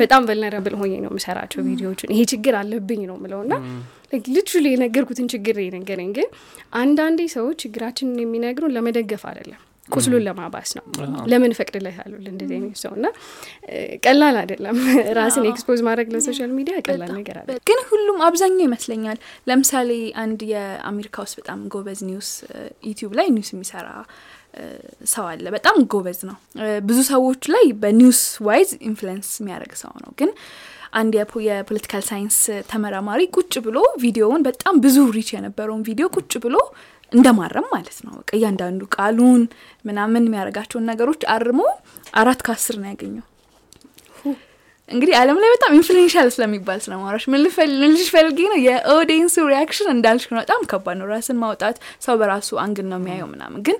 በጣም 0.00 0.26
vulnerable 0.28 0.76
ሆኜ 0.80 0.92
ነው 1.04 1.10
የምሰራቸው 1.12 1.62
ቪዲዮዎችን። 1.68 2.12
ይሄ 2.14 2.22
ችግር 2.32 2.56
አለብኝ 2.60 3.02
ነው 3.10 3.18
ምለው 3.22 3.42
ና 3.46 3.56
ልትሉ 4.34 4.64
የነገርኩትን 4.68 5.26
ችግር 5.34 5.58
የነገረኝ። 5.62 6.12
ግን 6.16 6.28
አንዳንዴ 6.80 7.20
ሰዎች 7.36 7.58
ችግራችንን 7.64 8.22
የሚነግሩን 8.24 8.74
ለመደገፍ 8.76 9.24
አይደለም 9.30 9.60
ቁስሉን 9.88 10.22
ለማባስ 10.26 10.70
ነው። 10.78 10.84
ለምን 11.30 11.52
ፈቅድለታሉ 11.58 12.12
እንደዚህ 12.24 12.54
አይነት 12.56 12.76
ሰው 12.82 12.92
እና 12.98 13.06
ቀላል 14.04 14.36
አይደለም። 14.42 14.76
ራስን 15.18 15.46
expose 15.50 15.80
ማድረግ 15.88 16.08
ለ 16.14 16.23
social 16.23 16.50
media 16.58 16.74
ቀላል 16.86 17.10
ነገር 17.18 17.36
አለ 17.40 17.48
ግን 17.68 17.80
ሁሉም 17.90 18.18
አብዛኛው 18.28 18.64
ይመስለኛል። 18.66 19.18
ለምሳሌ 19.46 19.90
አንድ 20.22 20.42
የአሜሪካ 20.52 21.16
ውስጥ 21.26 21.36
በጣም 21.40 21.60
ጎበዝ 21.74 22.02
news 22.08 22.30
YouTube 22.90 23.14
ላይ 23.20 23.28
news 23.36 23.50
የሚሰራ 23.54 23.88
ሰው 25.10 25.24
አለ። 25.28 25.44
በጣም 25.54 25.76
ጎበዝ 25.92 26.20
ነው። 26.28 26.36
ብዙ 26.86 26.98
ሰዎች 27.10 27.42
ላይ 27.54 27.66
በ 27.82 27.95
news 27.95 28.20
wise 28.46 28.70
influence 28.88 29.30
የሚያደርግ 29.40 29.74
ሰው 29.80 29.92
ነው። 30.02 30.12
ግን 30.18 30.30
አንድ 30.94 31.12
የፖ- 31.16 31.42
የ 31.44 31.55
political 31.55 32.02
science 32.06 32.38
ተመራማሪ 32.70 33.20
ቁጭ 33.36 33.52
ብሎ 33.66 33.76
ቪዲዮውን 34.02 34.44
በጣም 34.46 34.74
ብዙ 34.84 34.96
reach 35.16 35.28
የነበረውን 35.34 35.84
ቪዲዮ 35.88 36.06
ቁጭ 36.16 36.32
ብሎ 36.44 36.56
እንደማረም 37.12 37.66
ማለት 37.72 37.98
ነው። 38.04 38.12
በቃ 38.18 38.30
እያንዳንዱ 38.38 38.82
ቃሉን 38.96 39.42
ምናምን 39.84 40.26
የሚያደርጋቸውን 40.26 40.88
ነገሮች 40.90 41.22
አርሞ 41.34 41.60
አራት 42.20 42.40
ከአስር 42.46 42.76
ነው 42.80 42.88
ያገኘው። 42.92 43.26
እንግዲህ 44.88 45.14
ዓለም 45.18 45.36
ላይ 45.42 45.50
በጣም 45.52 45.72
influential 45.76 46.28
ስለሚባል 46.34 46.78
ምን 47.32 47.40
ልልሽ 47.82 48.06
ፈልጌ 48.14 48.38
ነው? 48.46 48.58
የ 48.64 48.78
audience 48.78 49.36
ኡ 49.50 49.58
reaction 49.58 49.88
እንዳልሽ 49.92 50.24
ነው። 50.30 50.38
በጣም 50.40 50.62
ከባድ 50.70 50.96
ነው። 51.00 51.06
ራስን 51.12 51.38
ማውጣት 51.42 51.76
ሰው 52.02 52.14
በራሱ 52.20 52.58
angle 52.62 52.86
ነው 52.90 52.98
የሚያየው 53.00 53.28
ምናምን። 53.34 53.60
ግን 53.68 53.76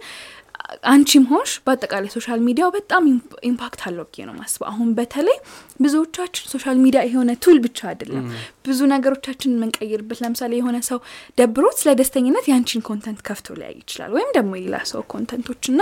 አንቺም 0.90 1.24
ሆንሽ 1.30 1.52
በአጠቃላይ 1.64 2.10
social 2.14 2.40
media 2.46 2.63
ው 2.63 2.70
በጣም 2.76 3.02
impact 3.48 3.80
አለው 3.88 4.04
ብዬ 4.08 4.24
ነው 4.28 4.34
ማስበው 4.38 4.66
አሁን 4.70 4.88
በተለይ 4.98 5.36
ብዙዎቻችን 5.80 6.44
social 6.52 6.76
media 6.84 7.00
የሆነ 7.08 7.30
tool 7.44 7.58
ብቻ 7.66 7.78
አይደለም። 7.90 8.24
ብዙ 8.66 8.78
ነገሮቻችን 8.92 9.54
የምንቀይርበት 9.54 10.18
ለምሳሌ 10.24 10.52
የሆነ 10.60 10.78
ሰው 10.88 10.98
ደብሮት 11.38 11.76
ስለ 11.80 11.92
ደስተኝነት 12.00 12.46
የአንቺን 12.50 12.82
content 12.88 13.20
ከፍቶ 13.28 13.56
ሊያይ 13.60 13.74
ይችላል 13.82 14.12
ወይም 14.16 14.30
ደግሞ 14.38 14.52
የሌላ 14.58 14.78
ሰው 14.92 15.02
content 15.14 15.45
ኦች 15.45 15.62
እና 15.72 15.80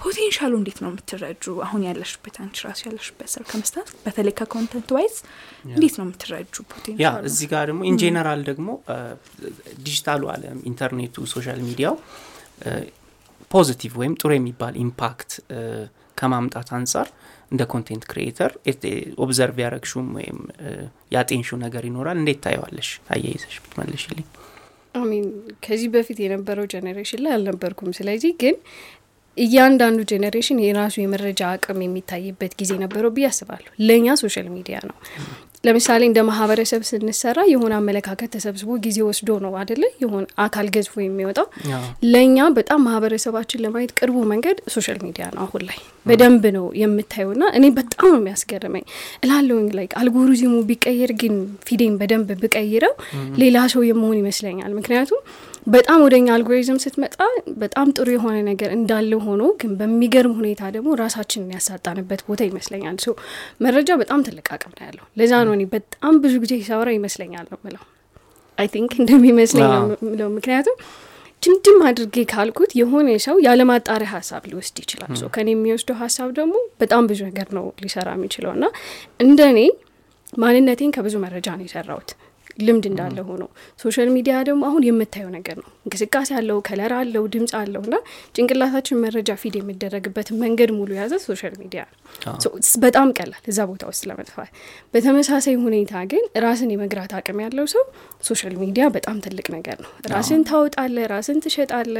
ፖቴንሻሉ 0.00 0.52
እንዴት 0.60 0.78
ነው 0.84 0.90
የምትረጁ? 0.92 1.44
አሁን 1.66 1.82
ያለሽበት 1.88 2.36
አንቺ 2.42 2.56
ራሱ 2.68 2.80
ያለሽበት 2.88 3.30
ሰር 3.34 3.44
ከመስታት 3.50 3.90
በተለይ 4.04 4.34
ከኮንተንት 4.40 4.88
ዋይዝ 4.96 5.16
እንዴት 5.70 5.96
ነው 5.98 6.06
የምትረጁ 6.06 6.54
ያ 6.56 6.66
ፖቴንሻሉ 6.72 7.24
እዚህ 7.30 7.48
ጋር 7.52 7.64
ደግሞ 7.70 7.82
ኢንጄነራል 7.90 8.42
ደግሞ 8.50 8.68
ዲጂታሉ 9.82 10.22
አለም 10.34 10.58
ኢንተርኔቱ 10.70 11.26
ሶሻል 11.34 11.60
ሚዲያው 11.68 11.96
ፖዚቲቭ 13.50 13.92
ወይም 14.00 14.14
ጥሩ 14.20 14.30
የሚባል 14.36 14.74
ኢምፓክት 14.82 15.30
ከማምጣት 16.18 16.68
አንጻር 16.76 17.08
እንደ 17.52 17.62
ኮንቴንት 17.72 18.04
ክሪኤተር 18.10 18.52
ኦብዘርቭ 19.24 19.56
ያረግሹም 19.64 20.08
ወይም 20.16 20.38
ያጤንሹ 21.14 21.58
ነገር 21.64 21.82
ይኖራል። 21.88 22.16
እንዴት 22.22 22.40
ታየዋለሽ? 22.44 22.88
አያይዘሽ 23.12 23.56
ብትመልሽልኝ። 23.62 24.26
አሚን 24.94 25.24
ከዚህ 25.64 25.88
በፊት 25.94 26.18
የነበረው 26.24 26.66
generation 26.74 27.20
ላይ 27.24 27.32
አልነበርኩም። 27.36 27.90
ስለዚህ 27.98 28.32
ግን 28.42 28.56
እያንዳንዱ 29.36 29.98
generation 30.12 30.58
የራሱ 30.62 30.96
የመረጃ 31.00 31.40
አቅም 31.54 31.80
የሚታይበት 31.84 32.52
ጊዜ 32.60 32.72
ነበረው 32.82 33.10
ብዬ 33.16 33.26
አስባለሁ። 33.30 33.70
ለእኛ 33.88 34.16
social 34.22 34.48
media 34.54 34.78
ነው 34.88 34.96
ለምሳሌ 35.64 36.02
እንደ 36.08 36.20
ማህበረሰብ 36.26 36.82
ስንሰራ 36.88 37.38
የሆነ 37.50 37.72
አመለካከት 37.78 38.30
ተሰብስቦ 38.34 38.70
ጊዜ 38.84 38.98
ወስዶ 39.06 39.38
ነው 39.44 39.52
አደለ 39.60 39.82
የሆነ 40.02 40.24
አካል 40.44 40.66
ገዝፎ 40.74 40.94
የሚወጣው። 41.02 41.46
ለእኛ 42.12 42.46
በጣም 42.58 42.80
ማህበረሰባችን 42.86 43.62
ለማየት 43.64 43.92
ቅርቡ 43.98 44.16
መንገድ 44.32 44.58
social 44.74 44.98
media 45.04 45.26
ነው 45.34 45.42
አሁን 45.46 45.64
ላይ። 45.68 45.78
በደንብ 46.06 46.44
ነው 46.56 46.66
የምታየው 46.82 47.32
ና 47.40 47.50
እኔ 47.58 47.64
በጣም 47.78 48.06
ነው 48.08 48.18
የሚያስገርመኝ። 48.20 48.84
እላለሁኝ 49.24 49.68
ላይ 49.78 49.88
አልጎሪዝሙ 50.02 50.54
ቢቀየር 50.68 51.12
ግን 51.22 51.34
feed 51.68 51.80
ኤን 51.80 51.96
በደንብ 52.00 52.30
ብቀይረው 52.42 52.94
ሌላ 53.42 53.66
ሰው 53.74 53.84
የመሆን 53.88 54.16
ይመስለኛል። 54.22 54.72
ምክንያቱም 54.78 55.20
በጣም 55.66 55.98
ወደኛ 56.04 56.26
አልጎሪዝም 56.34 56.78
ስትመጣ 56.82 57.14
በጣም 57.62 57.88
ጥሩ 57.96 58.08
የሆነ 58.14 58.36
ነገር 58.48 58.70
እንዳለ 58.76 59.12
ሆኖ 59.24 59.42
ግን 59.60 59.72
በሚገርም 59.80 60.34
ሁኔታ 60.38 60.70
ደግሞ 60.76 60.90
ራሳችንን 61.00 61.50
ያሳጣንበት 61.56 62.20
ቦታ 62.28 62.40
ይመስለኛል። 62.48 62.96
so 63.04 63.14
መረጃ 63.64 63.96
በጣም 64.02 64.20
ትልቅ 64.28 64.46
አቅም 64.56 64.72
ነው 64.74 64.84
ያለው። 64.86 65.04
ለዛ 65.20 65.32
ነው 65.48 65.54
እኔ 65.56 65.64
በጣም 65.74 66.14
ብዙ 66.24 66.34
ጊዜ 66.44 66.54
ሳወራ 66.68 66.90
ይመስለኛል 66.96 67.46
ነው 67.52 67.60
ምለው 67.66 67.84
I 68.58 68.68
think 68.72 68.92
እንደሚመስለኝ 69.02 69.68
ነው 69.76 69.84
ምለው 70.06 70.30
ምክንያቱም 70.36 70.78
ድምድም 71.42 71.80
አድርጌ 71.88 72.24
ካልኩት 72.30 72.70
የሆነ 72.78 73.08
ሰው 73.26 73.36
ያለማጣሪያ 73.44 74.08
ሀሳብ 74.14 74.42
ሊወስድ 74.50 74.78
ይችላል። 74.82 75.12
so 75.20 75.26
ከኔ 75.34 75.48
የሚወስደው 75.54 75.96
ሀሳብ 76.00 76.30
ደግሞ 76.38 76.54
በጣም 76.80 77.04
ብዙ 77.10 77.20
ነገር 77.28 77.48
ነው 77.58 77.66
ሊሰራ 77.84 78.08
የሚችለው 78.16 78.52
እና 78.56 78.64
እንደ 79.20 79.40
እኔ 79.52 79.60
ማንነቴን 80.38 80.90
ከብዙ 80.96 81.14
መረጃ 81.24 81.48
ነው 81.58 81.66
የሰራሁት 81.66 82.10
ልምድ 82.58 82.84
እንዳለ 82.88 83.18
ሆኖ 83.26 83.42
social 83.78 84.08
media 84.14 84.34
ደግሞ 84.48 84.62
አሁን 84.68 84.82
የምታየው 84.86 85.30
ነገር 85.34 85.56
ነው። 85.60 85.68
እንቅስቃሴ 85.84 86.30
አለው 86.38 86.58
color 86.66 86.92
አለው 86.96 87.24
ድምጽ 87.34 87.52
አለው 87.60 87.82
እና 87.88 87.96
ጭንቅላታችን 88.34 89.00
መረጃ 89.04 89.36
feed 89.42 89.56
የሚደረግበት 89.58 90.30
መንገድ 90.42 90.70
ሙሉ 90.78 90.90
የያዘ 90.96 91.14
social 91.26 91.54
media 91.62 91.82
ነው። 91.88 91.98
በጣም 92.84 93.08
ቀላል 93.18 93.42
እዛ 93.52 93.66
ቦታ 93.70 93.84
ውስጥ 93.90 94.02
ለመጥፋት። 94.10 94.50
በተመሳሳይ 94.94 95.56
ሁኔታ 95.64 96.02
ግን 96.12 96.24
ራስን 96.44 96.72
የመግራት 96.74 97.12
አቅም 97.18 97.40
ያለው 97.44 97.68
ሰው 97.74 97.84
social 98.28 98.56
media 98.62 98.86
በጣም 98.96 99.18
ትልቅ 99.26 99.46
ነገር 99.56 99.78
ነው። 99.84 99.92
ራስን 100.12 100.42
ታወጣለህ 100.50 101.06
ራስን 101.12 101.38
ትሸጣለህ 101.44 101.96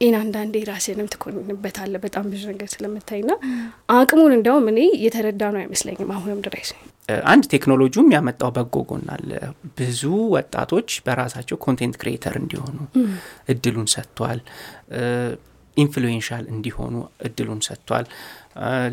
ይህን 0.00 0.16
አንዳንዴ 0.18 0.56
ራስንም 0.68 1.06
ትኮንንበታለህ 1.12 1.94
በጣም 2.02 2.26
ብዙ 2.32 2.42
ነገር 2.50 2.68
ስለምታይ 2.72 3.22
ና 3.24 3.32
አቅሙን 3.94 4.32
እንዲያውም 4.36 4.68
እኔ 4.72 4.80
የተረዳነው 5.04 5.60
አይመስለኝም 5.62 6.12
አሁንም 6.16 6.40
ድረስ 6.46 6.68
አንድ 7.26 7.44
ቴክኖሎጂውም 7.52 8.08
ያመጣው 8.14 8.50
በጎ 8.56 8.76
ጎን 8.88 9.06
አለ። 9.14 9.30
ብዙ 9.78 10.00
ወጣቶች 10.34 10.88
በራሳቸው 11.06 11.56
content 11.64 11.96
creator 12.00 12.34
እንዲሆኑ 12.40 12.76
እድሉን 13.52 13.88
ሰጥቷል። 13.94 14.40
influential 15.76 16.44
እንዲሆኑ 16.54 16.94
እድሉን 17.26 17.60
ሰጥቷል። 17.66 18.06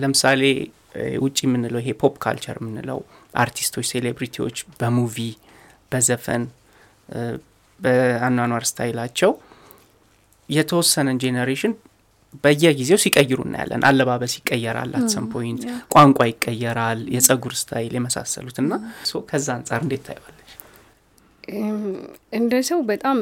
ለምሳሌ 0.02 0.42
ውጭ 1.24 1.38
የምንለው 1.46 1.80
ይሄ 1.82 1.92
pop 2.02 2.16
culture 2.24 2.58
የምንለው 2.62 3.00
አርቲስቶች 3.36 3.86
celebrity 3.94 4.38
ዎች 4.38 4.58
በ 4.80 4.91
movie 4.91 5.18
በዘፈን 5.92 6.44
በአኗኗር 7.80 8.64
style 8.70 8.95
ኣቸው 8.95 9.32
የተወሰነን 10.50 11.20
generation 11.24 11.74
በየጊዜው 12.44 13.00
ሲቀይሩ 13.04 13.40
እናያለን። 13.46 13.84
አለባበስ 13.88 14.34
ይቀየራል 14.40 14.92
at 14.98 15.08
some 15.08 15.28
point 15.34 15.64
ቋንቋ 15.94 16.20
ይቀየራል 16.30 17.02
የጸጉር 17.16 17.56
style 17.60 17.94
የመሳሰሉት 17.98 18.58
እና 18.64 18.74
ከዛ 19.30 19.48
አንጻር 19.58 19.82
እንዴት 19.86 20.04
ታየዋለች 20.08 20.32
እም፣ 21.56 21.82
እንደ 22.38 22.54
ሰው 22.68 22.80
በጣም 22.88 23.18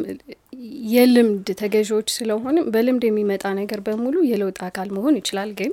የልምድ 0.91 1.47
ተገዢዎች 1.61 2.09
ስለሆነ 2.15 2.57
በልምድ 2.73 3.03
የሚመጣ 3.07 3.45
ነገር 3.57 3.79
በሙሉ 3.87 4.15
የለውጥ 4.29 4.59
አካል 4.67 4.89
መሆን 4.97 5.15
ይችላል 5.19 5.49
ግን 5.59 5.71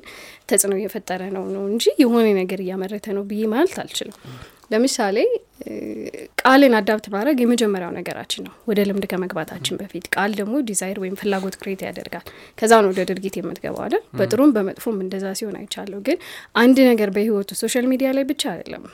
ተጽዕኖ 0.49 0.75
እየፈጠረ 0.78 1.23
ነው 1.37 1.44
ነው 1.54 1.62
እንጂ 1.70 1.85
የሆነ 2.02 2.26
ነገር 2.40 2.61
እያመረተ 2.64 3.06
ነው 3.16 3.25
ብዬ 3.30 3.44
ማለት 3.52 3.76
አልችልም 3.82 4.16
ለምሳሌ 4.71 5.17
ቃልን 6.43 6.75
adapt 6.79 7.07
ማድረግ 7.15 7.39
የመጀመሪያው 7.43 7.93
ነገራችን 7.97 8.43
ነው። 8.47 8.55
ወደ 8.71 8.81
ልምድ 8.89 9.05
ከመግባታችን 9.12 9.79
በፊት 9.81 10.05
ቃል 10.15 10.31
ደግሞ 10.39 10.55
desire 10.69 10.99
ወይም 11.03 11.17
ፍላጎት 11.21 11.57
create 11.61 11.83
ያደርጋል። 11.87 12.27
ከዛ 12.59 12.73
ነው 12.85 12.91
ወደ 12.93 13.05
ድርጊት 13.11 13.37
የምትገባው 13.39 13.85
አይደል? 13.87 14.03
በጥሩም 14.21 14.53
በመጥፎም 14.57 14.99
እንደዛ 15.05 15.27
ሲሆን 15.41 15.59
አይቻለሁ። 15.61 16.00
ግን 16.09 16.19
አንድ 16.57 16.79
ነገር 16.91 17.11
በህይወቱ 17.17 17.50
social 17.62 17.87
media 17.93 18.11
ላይ 18.19 18.27
ብቻ 18.31 18.43
አይደለም 18.55 18.85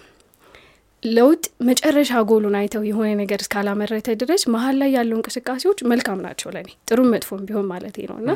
ለውጥ 1.03 1.45
መጨረሻ 1.69 2.11
ጎሉን 2.29 2.55
አይተው 2.59 2.83
የሆነ 2.89 3.09
ነገር 3.21 3.41
እስካላመረተ 3.43 4.15
ድረስ 4.21 4.43
መሀል 4.53 4.77
ላይ 4.81 4.91
ያለው 4.97 5.17
እንቅስቃሴዎች 5.19 5.81
መልካም 5.91 6.19
ናቸው 6.25 6.49
ለኔ። 6.55 6.69
ጥሩም 6.89 7.09
መጥፎም 7.15 7.43
ቢሆን 7.49 7.67
ማለት 7.73 7.97
ነው። 8.11 8.17
እና 8.23 8.31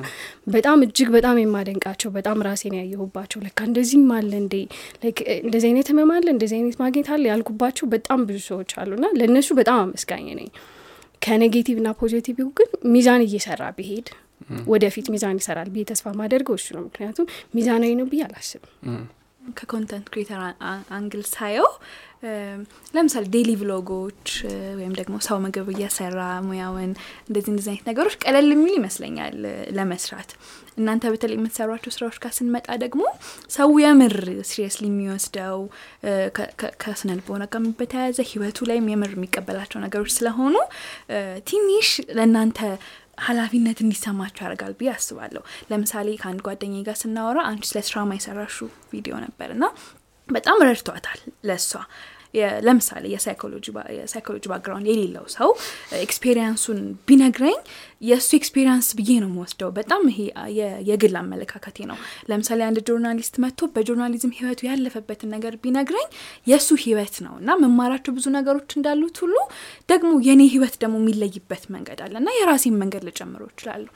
በጣም 0.54 0.78
እጅግ 0.86 1.08
በጣም 1.16 1.38
የማደንቃቸው 1.42 2.10
በጣም 2.16 2.44
ራሴን 2.48 2.76
ያየሁባቸው 2.80 3.40
ለካ 3.46 3.58
እንደዚህም 3.68 4.10
አለ 4.18 4.32
እንዴ? 4.42 4.54
like 5.02 5.18
እንደዚህ 5.40 5.68
አይነት 5.70 5.88
ህመም 5.92 6.12
አለ 6.16 6.26
እንደዚህ 6.34 6.56
አይነት 6.58 6.76
ማግኘት 6.82 7.08
አለ 7.14 7.24
ያልኩባቸው 7.32 7.86
በጣም 7.94 8.20
ብዙ 8.28 8.38
ሰዎች 8.50 8.72
አሉና 8.80 9.06
ለእነሱ 9.18 9.48
በጣም 9.60 9.78
አመስጋኝ 9.84 10.26
ነኝ። 10.40 10.50
ከ 11.22 11.34
negative 11.34 11.78
ና 11.84 11.92
positive 11.98 12.38
ግን 12.58 12.68
ሚዛን 12.92 13.22
እየሰራ 13.26 13.62
ቢሄድ 13.78 14.06
ወደፊት 14.68 15.06
ሚዛን 15.12 15.38
ይሰራል 15.40 15.68
ብዬ 15.72 15.82
ተስፋ 15.88 16.12
ማደርገው 16.18 16.54
እሱ 16.58 16.68
ነው። 16.76 16.84
ምክንያቱም 16.86 17.26
ሚዛናዊ 17.56 17.92
ነው 17.98 18.06
ብዬ 18.12 18.22
አላስብም። 18.26 18.70
ከ 19.54 19.66
content 19.66 20.06
creator 20.12 20.40
angle 20.96 21.22
ሳየው 21.30 21.68
ለምሳሌ 22.94 23.24
daily 23.34 23.50
vlog 23.60 23.93
ኦች 23.93 24.26
ወይም 24.78 24.94
ደግሞ 24.98 25.14
ሰው 25.26 25.36
ምግብ 25.44 25.68
እየሰራ 25.74 26.18
ሙያውን 26.46 26.90
እንደዚህ 27.28 27.50
እንደዚህ 27.52 27.70
አይነት 27.72 27.86
ነገሮች 27.90 28.14
ቀለል 28.22 28.48
የሚል 28.54 28.74
ይመስለኛል 28.78 29.36
ለመስራት። 29.76 30.30
እናንተ 30.78 31.04
በተለይ 31.12 31.36
የምትሰሯቸው 31.38 31.92
ስራዎች 31.96 32.18
ጋር 32.24 32.32
ስንመጣ 32.36 32.68
ደግሞ 32.84 33.02
ሰው 33.56 33.70
የምር 33.84 34.16
seriously 34.50 34.86
የሚወስደው 34.90 35.58
ከእነሱ 36.82 37.10
ጋር 37.18 37.74
በተያያዘ 37.80 38.18
ህይወቱ 38.30 38.68
ላይም 38.70 38.88
የምር 38.92 39.12
የሚቀበላቸው 39.16 39.80
ነገሮች 39.86 40.12
ስለሆኑ 40.18 40.54
ትንሽ 41.50 41.88
ለእናንተ 42.18 42.60
ኃላፊነት 43.24 43.78
እንዲሰማቸው 43.84 44.42
ያደርጋል 44.44 44.74
ብዬ 44.78 44.90
አስባለሁ። 44.92 45.42
ለምሳሌ 45.70 46.08
ከአንድ 46.20 46.40
ጓደኛ 46.46 46.76
ጋር 46.86 46.96
ስናወራ 47.00 47.38
አንቺ 47.48 47.64
ስለ 47.70 47.80
trauma 47.88 48.10
የሰራሹ 48.16 48.56
ቪዲዮ 48.92 49.14
ነበር 49.24 49.48
እና 49.56 49.64
በጣም 50.30 50.64
ረድቷታል 50.66 51.20
ለእሷ 51.44 51.70
ለምሳሌ 52.66 53.04
የ 53.12 53.21
psychology 53.21 53.64
background 54.50 54.86
የሌለው 54.90 55.24
ሰው 55.32 55.48
experience 56.00 56.56
ኡን 56.56 56.78
ቢነግረኝ 57.08 57.56
የእሱ 58.02 58.28
experience 58.38 58.88
ብዬ 58.98 59.10
ነው 59.22 59.28
የምወስደው። 59.30 59.70
በጣም 59.78 60.02
ይሄ 60.10 60.20
የግል 60.88 61.16
አመለካከቴ 61.20 61.78
ነው። 61.90 61.98
ለምሳሌ 62.30 62.60
አንድ 62.68 62.78
journalist 62.88 63.34
መጥቶ 63.44 63.68
በ 63.74 63.84
journalism 63.84 64.34
ህይወቱ 64.38 64.60
ያለፈበትን 64.68 65.32
ነገር 65.34 65.56
ቢነግረኝ 65.64 66.06
የእሱ 66.46 66.78
ህይወት 66.84 67.16
ነው 67.26 67.34
እና 67.40 67.58
መማራቸው 67.64 68.14
ብዙ 68.18 68.26
ነገሮች 68.38 68.70
እንዳሉት 68.78 69.18
ሁሉ 69.24 69.36
ደግሞ 69.88 70.12
የእኔ 70.28 70.42
ህይወት 70.54 70.76
ደግሞ 70.84 70.96
የሚለይበት 71.02 71.66
መንገድ 71.76 72.00
አለ 72.06 72.16
እና 72.22 72.30
የራሴን 72.38 72.80
መንገድ 72.82 73.04
ልጨምሮ 73.08 73.42
ይችላሉ። 73.52 73.86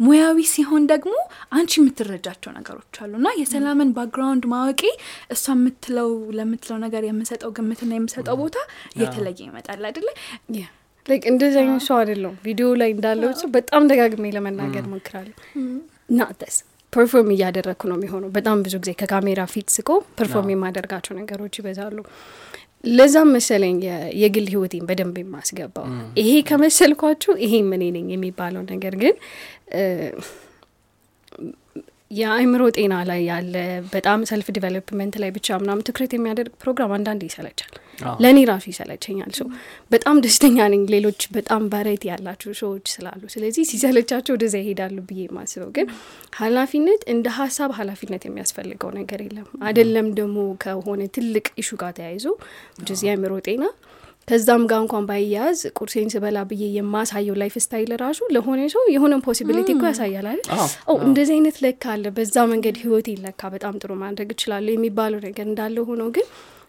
ሙያዊ 0.00 0.38
ሲሆን 0.50 0.82
ደግሞ 0.90 1.12
አንቺ 1.52 1.72
የምትረጃቸው 1.78 2.50
ነገሮች 2.56 2.96
አሉ 3.02 3.12
እና 3.20 3.28
የሰላምን 3.38 3.90
background 3.96 4.44
ማውቀው 4.52 4.82
እሷ 5.34 5.44
የምትለው 5.54 6.08
ለምትለው 6.38 6.78
ነገር 6.84 7.04
የምሰጠው 7.08 7.52
ግምትና 7.58 7.92
የምሰጠው 7.98 8.36
ቦታ 8.42 8.56
እየተለየ 8.96 9.38
ይመጣል 9.46 9.82
አይደለ? 9.90 10.08
ላይክ 11.06 11.24
እንደዚህ 11.30 11.58
አይነት 11.62 11.82
ሰው 11.88 11.96
አይደለሁም። 11.98 12.36
ቪዲዮ 12.46 12.68
ላይ 12.80 12.90
እንዳለው 12.94 13.32
ሰው 13.40 13.50
በጣም 13.56 13.82
ደጋግሜ 13.90 14.32
ለመናገር 14.36 14.86
ሞክራለሁ። 14.92 15.34
ናተስ 16.10 16.56
ፐርፎርም 16.92 17.30
እያደረግኩ 17.34 17.82
ነው 17.90 17.96
የሚሆነው። 17.98 18.30
በጣም 18.36 18.58
ብዙ 18.64 18.74
ጊዜ 18.82 18.92
ከካሜራ 19.00 19.40
ፊት 19.52 19.68
ስቆ 19.74 19.88
ፐርፎርም 20.18 20.50
የማደርጋቸው 20.52 21.14
ነገሮች 21.18 21.54
ይበዛሉ። 21.60 21.98
ለዛም 22.92 23.28
መሰለኝ 23.34 23.76
የግል 24.22 24.46
ህይወቴን 24.52 24.84
በደንብ 24.88 25.16
የማስገባው። 25.22 25.86
ይሄ 26.20 26.30
ከመሰልኳችሁ 26.48 27.32
ይሄ 27.44 27.54
ምን 27.70 27.82
ነኝ 27.96 28.06
የሚባለው 28.14 28.62
ነገር 28.72 28.96
ግን 29.02 29.14
የአእምሮ 32.10 32.62
ጤና 32.74 32.94
ላይ 33.08 33.20
ያለ 33.28 33.54
በጣም 33.92 34.20
ሰልፍ 34.30 34.48
ዲቨሎፕመንት 34.56 35.14
ላይ 35.22 35.30
ብቻ 35.36 35.56
ምናምን 35.62 35.84
ትኩረት 35.86 36.12
የሚያደርግ 36.16 36.52
ፕሮግራም 36.62 36.92
አንዳንድ 36.96 37.22
ይሰለቻል። 37.26 37.72
ለእኔ 38.20 38.38
ራሱ 38.50 38.64
ይሰለቸኛል። 38.72 39.30
ሰው 39.38 39.46
በጣም 39.90 40.16
ደስተኛ 40.24 40.58
ነኝ 40.72 40.82
ሌሎች 40.94 41.20
በጣም 41.36 41.62
variety 41.72 42.04
ያላቸው 42.10 42.52
ሰዎች 42.60 42.84
ስላሉ፣ 42.94 43.22
ስለዚህ 43.34 43.64
ሲሰለቻቸው 43.70 44.34
ወደዚያ 44.36 44.60
ይሄዳሉ 44.64 44.96
ብዬ 45.08 45.20
የማስበው 45.26 45.70
ግን 45.76 45.88
ኃላፊነት 46.38 47.02
እንደ 47.14 47.26
ሀሳብ 47.38 47.72
ኃላፊነት 47.78 48.24
የሚያስፈልገው 48.28 48.92
ነገር 48.98 49.22
የለም። 49.26 49.48
አይደለም 49.64 50.08
ደግሞ 50.20 50.36
ከሆነ 50.64 51.02
ትልቅ 51.16 51.46
issue 51.58 51.70
ጋር 51.82 51.94
ተያይዞ 51.98 52.26
የአእምሮ 53.06 53.34
ጤና 53.46 53.64
ከዛም 54.28 54.62
ጋር 54.70 54.80
እንኳን 54.84 55.04
ባያያዝ 55.08 55.58
ቁርሴን 55.78 56.08
ስበላ 56.12 56.38
ብዬ 56.50 56.64
የማሳየው 56.76 57.36
lifestyle 57.42 57.90
ራሱ 58.00 58.20
ለሆነ 58.36 58.60
ሰው 58.72 58.84
የሆነ 58.94 59.14
possibility 59.26 59.68
እኮ 59.74 59.84
ያሳያል 59.90 60.26
አይደል? 60.30 60.40
እንደዚህ 61.06 61.34
አይነት 61.36 61.56
ለካ 61.64 61.84
አለ፣ 61.94 62.04
በዛ 62.16 62.36
መንገድ 62.52 62.76
ህይወት 62.82 63.08
ለካ 63.24 63.50
በጣም 63.54 63.74
ጥሩ 63.82 63.92
ማድረግ 64.02 64.30
እችላለሁ 64.34 64.72
የሚባለው 64.76 65.20
ነገር 65.26 65.46
እንዳለ 65.46 65.76
ሆኖ 65.90 66.04
ግን 66.16 66.26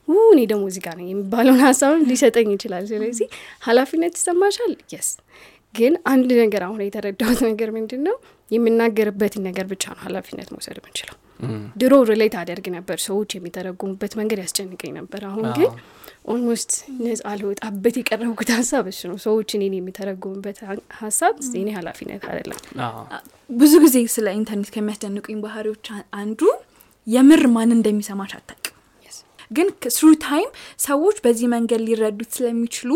ኦው 0.08 0.20
እኔ 0.34 0.42
ደግሞ 0.52 0.64
እዚህ 0.70 0.82
ጋር 0.86 0.96
ነኝ 1.00 1.08
የሚባለውን 1.12 1.62
ሀሳብም 1.66 2.04
ሊሰጠኝ 2.10 2.50
ይችላል። 2.56 2.84
ስለዚህ 2.92 3.28
ኃላፊነት 3.64 4.14
ይሰማሻል? 4.20 4.74
yes 4.94 5.10
ግን 5.76 5.94
አንድ 6.12 6.30
ነገር 6.42 6.62
አሁን 6.68 6.80
የተረዳሁት 6.86 7.42
ነገር 7.50 7.70
ምንድን 7.76 8.02
ነው 8.08 8.16
የምናገርበትን 8.52 9.44
ነገር 9.50 9.66
ብቻ 9.72 9.84
ነው 9.92 10.02
ኃላፊነት 10.06 10.50
መውሰድ 10.54 10.78
የምንችለው። 10.80 11.16
ድሮ 11.82 11.94
relate 12.10 12.36
አደርግ 12.42 12.66
ነበር፣ 12.76 12.98
ሰዎች 13.04 13.32
የሚተረጉሙበት 13.36 14.14
መንገድ 14.20 14.40
ያስጨንቀኝ 14.44 14.92
ነበር። 15.00 15.22
አሁን 15.30 15.46
ግን 15.58 15.72
almost 16.28 16.72
ነጻ 17.02 17.22
ልወጣበት 17.40 17.96
የቀረብኩት 18.00 18.50
ሀሳብ 18.58 18.86
እሱ 18.92 19.02
ነው። 19.12 19.18
ሰዎች 19.26 19.50
እኔን 19.58 19.76
የሚተረጉሙበት 19.78 20.58
ሀሳብ 21.00 21.36
የእኔ 21.56 21.68
ኃላፊነት 21.78 22.24
አይደለም። 22.32 22.60
ብዙ 23.50 23.74
ጊዜ 23.86 23.98
ስለ 24.16 24.34
ኢንተርኔት 24.40 24.72
ከሚያስደንቁኝ 24.76 25.38
ባህሪዎች 25.46 25.88
አንዱ 26.22 26.42
የምር 27.08 27.44
ማን 27.54 27.72
እንደሚሰማች 27.76 28.34
አታውቅም። 28.38 28.74
ግን 29.52 29.68
through 29.96 30.08
time 30.24 30.50
ሰዎች 30.86 31.18
በዚህ 31.26 31.48
መንገድ 31.54 31.82
ሊረዱት 31.86 32.30
ስለሚችሉ 32.38 32.92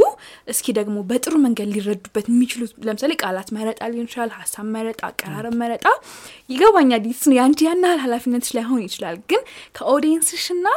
እስኪ 0.47 0.73
ደግሞ 0.77 0.97
በጥሩ 1.09 1.35
መንገድ 1.43 1.69
ሊረዱበት 1.75 2.25
የሚችሉት 2.31 2.71
ለምሳሌ 2.87 3.13
ቃላት 3.21 3.49
መረጣ 3.57 3.79
ሊሆን 3.91 4.07
ይችላል፣ 4.09 4.31
ሀሳብ 4.39 4.65
መረጣ፣ 4.73 4.99
አቀራረብ 5.09 5.55
መረጣ 5.61 5.85
ይገባኛል። 6.49 7.05
የአንቺ 7.37 7.59
ያን 7.67 7.85
ያህል 7.85 8.01
ኃላፊነትሽ 8.05 8.51
ላይሆን 8.57 8.81
ይችላል። 8.87 9.17
ግን 9.31 9.41
ከኦዲየንስሽና 9.77 10.67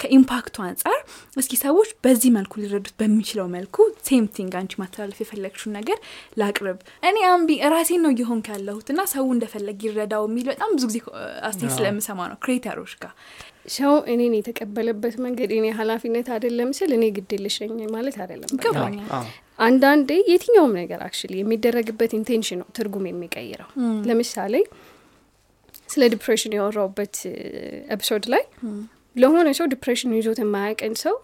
ከኢምፓክቱ 0.00 0.56
አንጻር 0.66 0.98
እስኪ 1.36 1.52
ሰዎች 1.62 1.90
በዚህ 2.04 2.30
መልኩ 2.36 2.52
ሊረዱት 2.62 2.94
በሚችለው 3.00 3.46
መልኩ 3.54 3.76
same 4.08 4.24
thing 4.36 4.52
አንቺ 4.60 4.72
ማስተላለፍ 4.80 5.18
የፈለግሽውን 5.22 5.74
ነገር 5.78 5.98
ላቅርብ። 6.40 6.78
እኔ 7.10 7.18
አምቢ 7.30 7.56
ራሴን 7.74 8.02
ነው 8.04 8.12
እየሆንክ 8.14 8.48
ያለሁት 8.52 8.88
እና 8.92 9.04
ሰው 9.12 9.26
እንደፈለግ 9.34 9.78
ይረዳው 9.86 10.24
የሚል 10.28 10.46
በጣም 10.50 10.72
ብዙ 10.76 10.84
ጊዜ 10.90 11.00
አስቴት 11.48 11.72
ስለምሰማ 11.76 12.28
ነው 12.30 12.38
ክሬተሮች 12.44 12.94
ጋር 13.02 13.14
ሰው 13.74 13.94
እኔን 14.12 14.34
የተቀበለበት 14.36 15.16
መንገድ 15.24 15.50
እኔ 15.56 15.66
ኃላፊነት 15.78 16.28
አይደለም 16.34 16.70
ስል 16.78 16.92
እኔ 16.96 17.04
ግድልሽ 17.16 17.56
ነኝ 17.64 17.80
ማለት 17.96 18.16
አይደለም። 18.22 18.48
አንዳንዴ 19.62 20.10
የትኛውም 20.30 20.72
ነገር 20.80 21.00
አክቹዋሊ 21.06 21.34
የሚደረግበት 21.40 22.12
ኢንቴንሽን 22.18 22.58
ነው 22.60 22.68
ትርጉም 22.76 23.04
የሚቀይረው። 23.08 23.68
ለምሳሌ 24.08 24.54
ስለ 25.88 26.04
ዲፕሬሽን 26.12 26.52
ያወራውበት 26.56 27.16
ኤፒሶድ 27.94 28.24
ላይ 28.32 28.42
ለሆነ 29.16 29.48
ሰው 29.58 29.66
ዲፕሬሽን 29.72 30.14
ይዞት 30.16 30.38
የማያውቅን 30.42 30.94
ሰው 31.02 31.16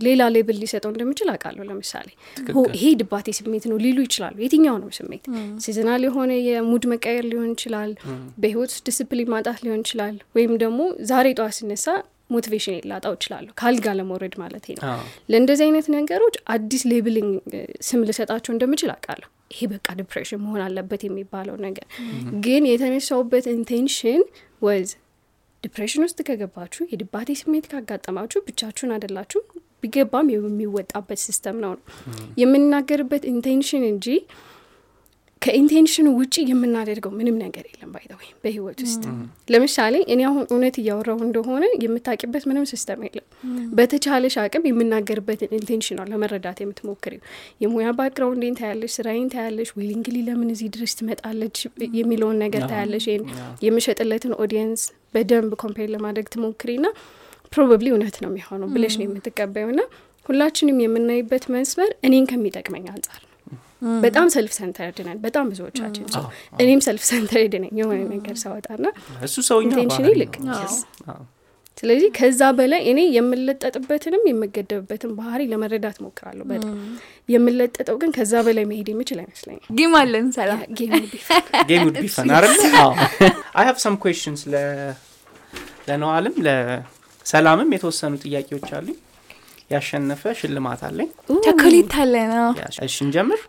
ሌላ 0.00 0.22
ሌብል 0.34 0.56
ሊሰጠው 0.60 0.90
እንደሚችል 0.92 1.28
አውቃለሁ። 1.32 1.64
ለምሳሌ 1.68 2.06
ይሄ 2.76 2.84
ድባቴ 3.00 3.34
ስሜት 3.38 3.64
ነው 3.70 3.76
ሊሉ 3.84 3.98
ይችላሉ። 4.06 4.36
የትኛውንም 4.44 4.92
ስሜት 4.98 5.24
ሲዝናል 5.64 6.02
የሆነ 6.06 6.32
የ 6.46 6.59
mood 6.59 6.84
መቀየር 6.92 7.26
ሊሆን 7.32 7.50
ይችላል፣ 7.56 7.90
በህይወት 8.40 8.70
ውስጥ 8.72 8.84
ዲስፕሊን 8.88 9.30
ማጣት 9.34 9.58
ሊሆን 9.64 9.82
ይችላል፣ 9.84 10.16
ወይም 10.38 10.54
ደግሞ 10.64 10.80
ዛሬ 11.10 11.28
ጠዋት 11.38 11.56
ስነሳ 11.58 11.86
motivation 12.30 12.76
ላጣው 12.90 13.14
እችላለሁ፣ 13.16 13.52
ከአልጋ 13.60 13.86
ለመውረድ 13.98 14.34
ማለት 14.42 14.66
ነው። 14.72 14.82
ለእንደዚህ 15.30 15.64
አይነት 15.66 15.86
ነገሮች 15.96 16.36
አዲስ 16.54 16.82
labeling 16.92 17.32
ስም 17.88 18.02
ልሰጣቸው 18.08 18.52
እንደምችል 18.54 18.92
አውቃለሁ። 18.94 19.28
ይሄ 19.52 19.62
በቃ 19.72 19.86
depression 19.98 20.40
መሆን 20.44 20.60
አለበት 20.66 21.02
የሚባለው 21.06 21.56
ነገር 21.64 21.86
ግን 22.44 22.62
የተነሳውበት 22.70 23.46
intention 23.54 24.22
was 24.62 24.90
depression 25.64 26.04
ውስጥ 26.06 26.18
ከገባችሁ 26.28 26.82
የድባቴ 26.92 27.36
ስሜት 27.40 27.66
ካጋጠማችሁ 27.72 28.40
ብቻችሁን 28.46 28.94
አይደላችሁ 28.94 29.42
ቢገባም 29.82 30.28
የሚወጣበት 30.32 31.20
system 31.22 31.56
ነው 31.64 31.72
ነው 31.72 31.82
የምናገርበት 32.42 33.22
intention 33.32 33.84
እንጂ 33.88 34.06
ከ 35.42 35.52
intention 35.52 35.98
ኡ 35.98 36.08
ውጭ 36.18 36.34
የምናደርገው 36.48 37.12
ምንም 37.16 37.36
ነገር 37.42 37.64
የለም። 37.70 37.88
by 37.94 37.99
the 37.99 38.05
way 38.05 38.12
ወይም 38.18 38.36
በህይወት 38.42 38.80
ውስጥ 38.84 39.02
ለምሳሌ 39.50 39.94
እኔ 40.12 40.20
አሁን 40.28 40.44
እውነት 40.52 40.76
እያወራሁ 40.82 41.18
እንደሆነ 41.26 41.64
የምታቂበት 41.84 42.44
ምንም 42.50 42.66
system 42.72 43.00
የለም። 43.06 43.26
በተቻለሽ 43.78 44.34
አቅም 44.42 44.68
የምናገርበትን 44.70 45.54
intention 45.58 46.00
ለመረዳት 46.12 46.60
የምትሞክሪው። 46.62 47.22
የሙያ 47.60 47.88
background 47.98 48.38
ኤን 48.38 48.58
ታያለሽ፣ 48.60 48.94
ስራዬን 48.98 49.28
ታያለሽ፣ 49.34 49.70
willingly 49.80 50.16
ለምን 50.28 50.50
እዚህ 50.54 50.70
ድረስ 50.76 50.94
ትመጣለች 51.00 51.58
የሚለውን 52.00 52.40
ነገር 52.44 52.64
ታያለሽ። 52.72 53.06
የምሸጥለትን 53.66 54.34
audience 54.42 54.84
በደንብ 55.14 55.52
compare 55.62 55.88
ለማድረግ 55.94 56.28
ትሞክሪና 56.34 56.86
probably 57.52 57.88
እውነት 57.92 58.16
ነው 58.22 58.30
የሚሆነው 58.30 58.68
ብለሽ 58.74 58.94
ነው 58.98 59.04
የምትቀበዪው 59.06 59.66
ና 59.74 59.82
ሁላችንም 60.26 60.78
የምናይበት 60.82 61.44
መስመር 61.54 61.90
እኔን 62.06 62.26
ከሚጠቅመኝ 62.30 62.84
አንጻር 62.92 63.20
ነው። 63.22 63.28
በጣም 64.04 64.26
self 64.34 64.52
centered 64.58 64.98
ነን 65.06 65.18
በጣም 65.24 65.46
ብዙዎቻችን 65.52 66.04
ሰው 66.14 66.24
እኔም 66.62 66.80
self 66.86 67.04
centered 67.08 67.54
ነኝ 67.62 67.72
የሆነ 67.80 68.00
ነገር 68.12 68.36
ሳወጣና 68.42 68.84
እሱ 69.26 69.34
ሰውኛ 69.48 69.72
intention 69.76 70.06
ልክ 70.20 70.34
ስለዚህ 71.78 72.08
ከዛ 72.16 72.40
በላይ 72.56 72.80
እኔ 72.90 73.00
የምለጠጥበትንም 73.14 74.24
የምገደብበትን 74.28 75.12
ባህሪ 75.18 75.42
ለመረዳት 75.52 75.96
ሞክራለሁ። 76.04 76.44
በጣም 76.50 76.74
የምለጠጠው 77.28 77.96
ግን 78.02 78.10
ከዛ 78.16 78.42
በላይ 78.46 78.64
መሄድ 78.70 78.88
የምችል 78.92 79.18
አይመስለኛል። 79.22 79.64
game 79.78 79.94
አለን 80.00 80.26
ሰላም 80.36 80.60
game 80.78 80.92
would 81.84 81.96
be 81.98 82.11
fun 82.11 82.30
አይደለ? 82.36 82.60
I 83.54 83.64
have 83.68 83.78
some 83.84 83.96
questions 84.02 84.42
ለነዋልም 85.88 86.36
ለሰላምም 86.46 87.72
የተወሰኑ 87.76 88.12
ጥያቄዎች 88.24 88.68
አሉኝ። 88.78 88.98
ያሸነፈ 89.70 90.22
ሽልማት 90.38 90.80
አለኝ። 90.88 91.10
ቸኮሌት 91.44 91.92
አለ 92.02 92.14
ነው። 92.32 92.48
እሺ 92.86 92.96
እንጀምር። 93.06 93.40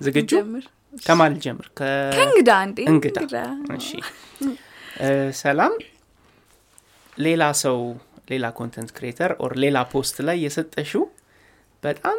ዝግጁ 0.00 0.30
ጀምር። 0.34 0.64
ከማን 1.02 1.32
ልጀምር 1.34 1.66
ከእንግዳ 1.78 2.50
አንዴ 2.62 2.78
እንግዳ 2.92 3.18
እሺ 3.76 3.90
ሰላም 5.40 5.74
ሌላ 7.18 7.42
ሰው 7.62 7.78
ሌላ 8.30 8.46
content 8.58 8.90
creator 8.96 9.30
or 9.44 9.52
ሌላ 9.64 9.78
post 9.92 10.16
ላይ 10.28 10.36
የሰጠሽው 10.44 11.04
በጣም 11.82 12.18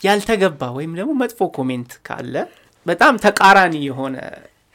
ያልተገባ 0.00 0.62
ወይም 0.76 0.92
ደግሞ 0.98 1.12
መጥፎ 1.22 1.48
comment 1.56 1.92
ካለ 2.06 2.34
በጣም 2.86 3.14
ተቃራኒ 3.24 3.74
የሆነ 3.88 4.16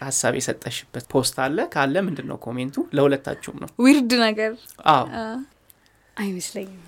ሀሳብ 0.01 0.33
የሰጠሽበት 0.37 1.05
post 1.13 1.35
አለ። 1.43 1.57
ካለ 1.73 1.95
ምንድን 2.07 2.27
ነው 2.31 2.37
comment 2.45 2.69
ኡ 2.69 2.75
ለሁለታችሁም 2.97 3.57
ነው። 3.63 3.69
weird 3.85 4.11
ነገር። 4.25 4.51
አይመስለኝም 6.17 6.81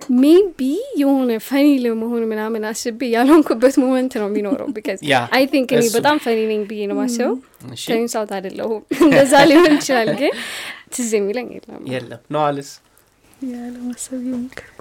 maybe 0.00 0.58
የሆነ 1.00 1.30
funny 1.46 1.68
ለመሆን 1.84 2.22
ምናምን 2.30 2.62
አስቤ 2.70 3.00
ያልሆንኩበት 3.14 3.74
moment 3.82 4.12
ነው 4.20 4.26
የሚኖረው 4.28 4.68
because 4.76 4.98
I 5.36 5.44
think 5.52 5.70
እኔ 5.76 5.84
በጣም 5.94 6.16
funny 6.24 6.40
ነኝ 6.50 6.62
ብዬ 6.70 6.80
ነው 6.90 6.96
ማስበው 7.00 7.34
እሺ። 7.74 7.84
ከሚን 7.88 8.08
ሳውት 8.14 8.32
አይደለሁም። 8.36 8.82
እንደዛ 9.04 9.32
ሊሆን 9.50 9.72
ይችላል 9.78 10.10
ግን 10.20 10.34
ትዝ 10.94 11.10
የሚለኝ 11.18 11.48
የለም። 11.56 11.82
የለም። 11.94 12.22
ነዋልስ 12.34 12.70
ያለ 13.48 13.74
ማሰብ 13.86 14.20
የሞከርኩ። 14.28 14.80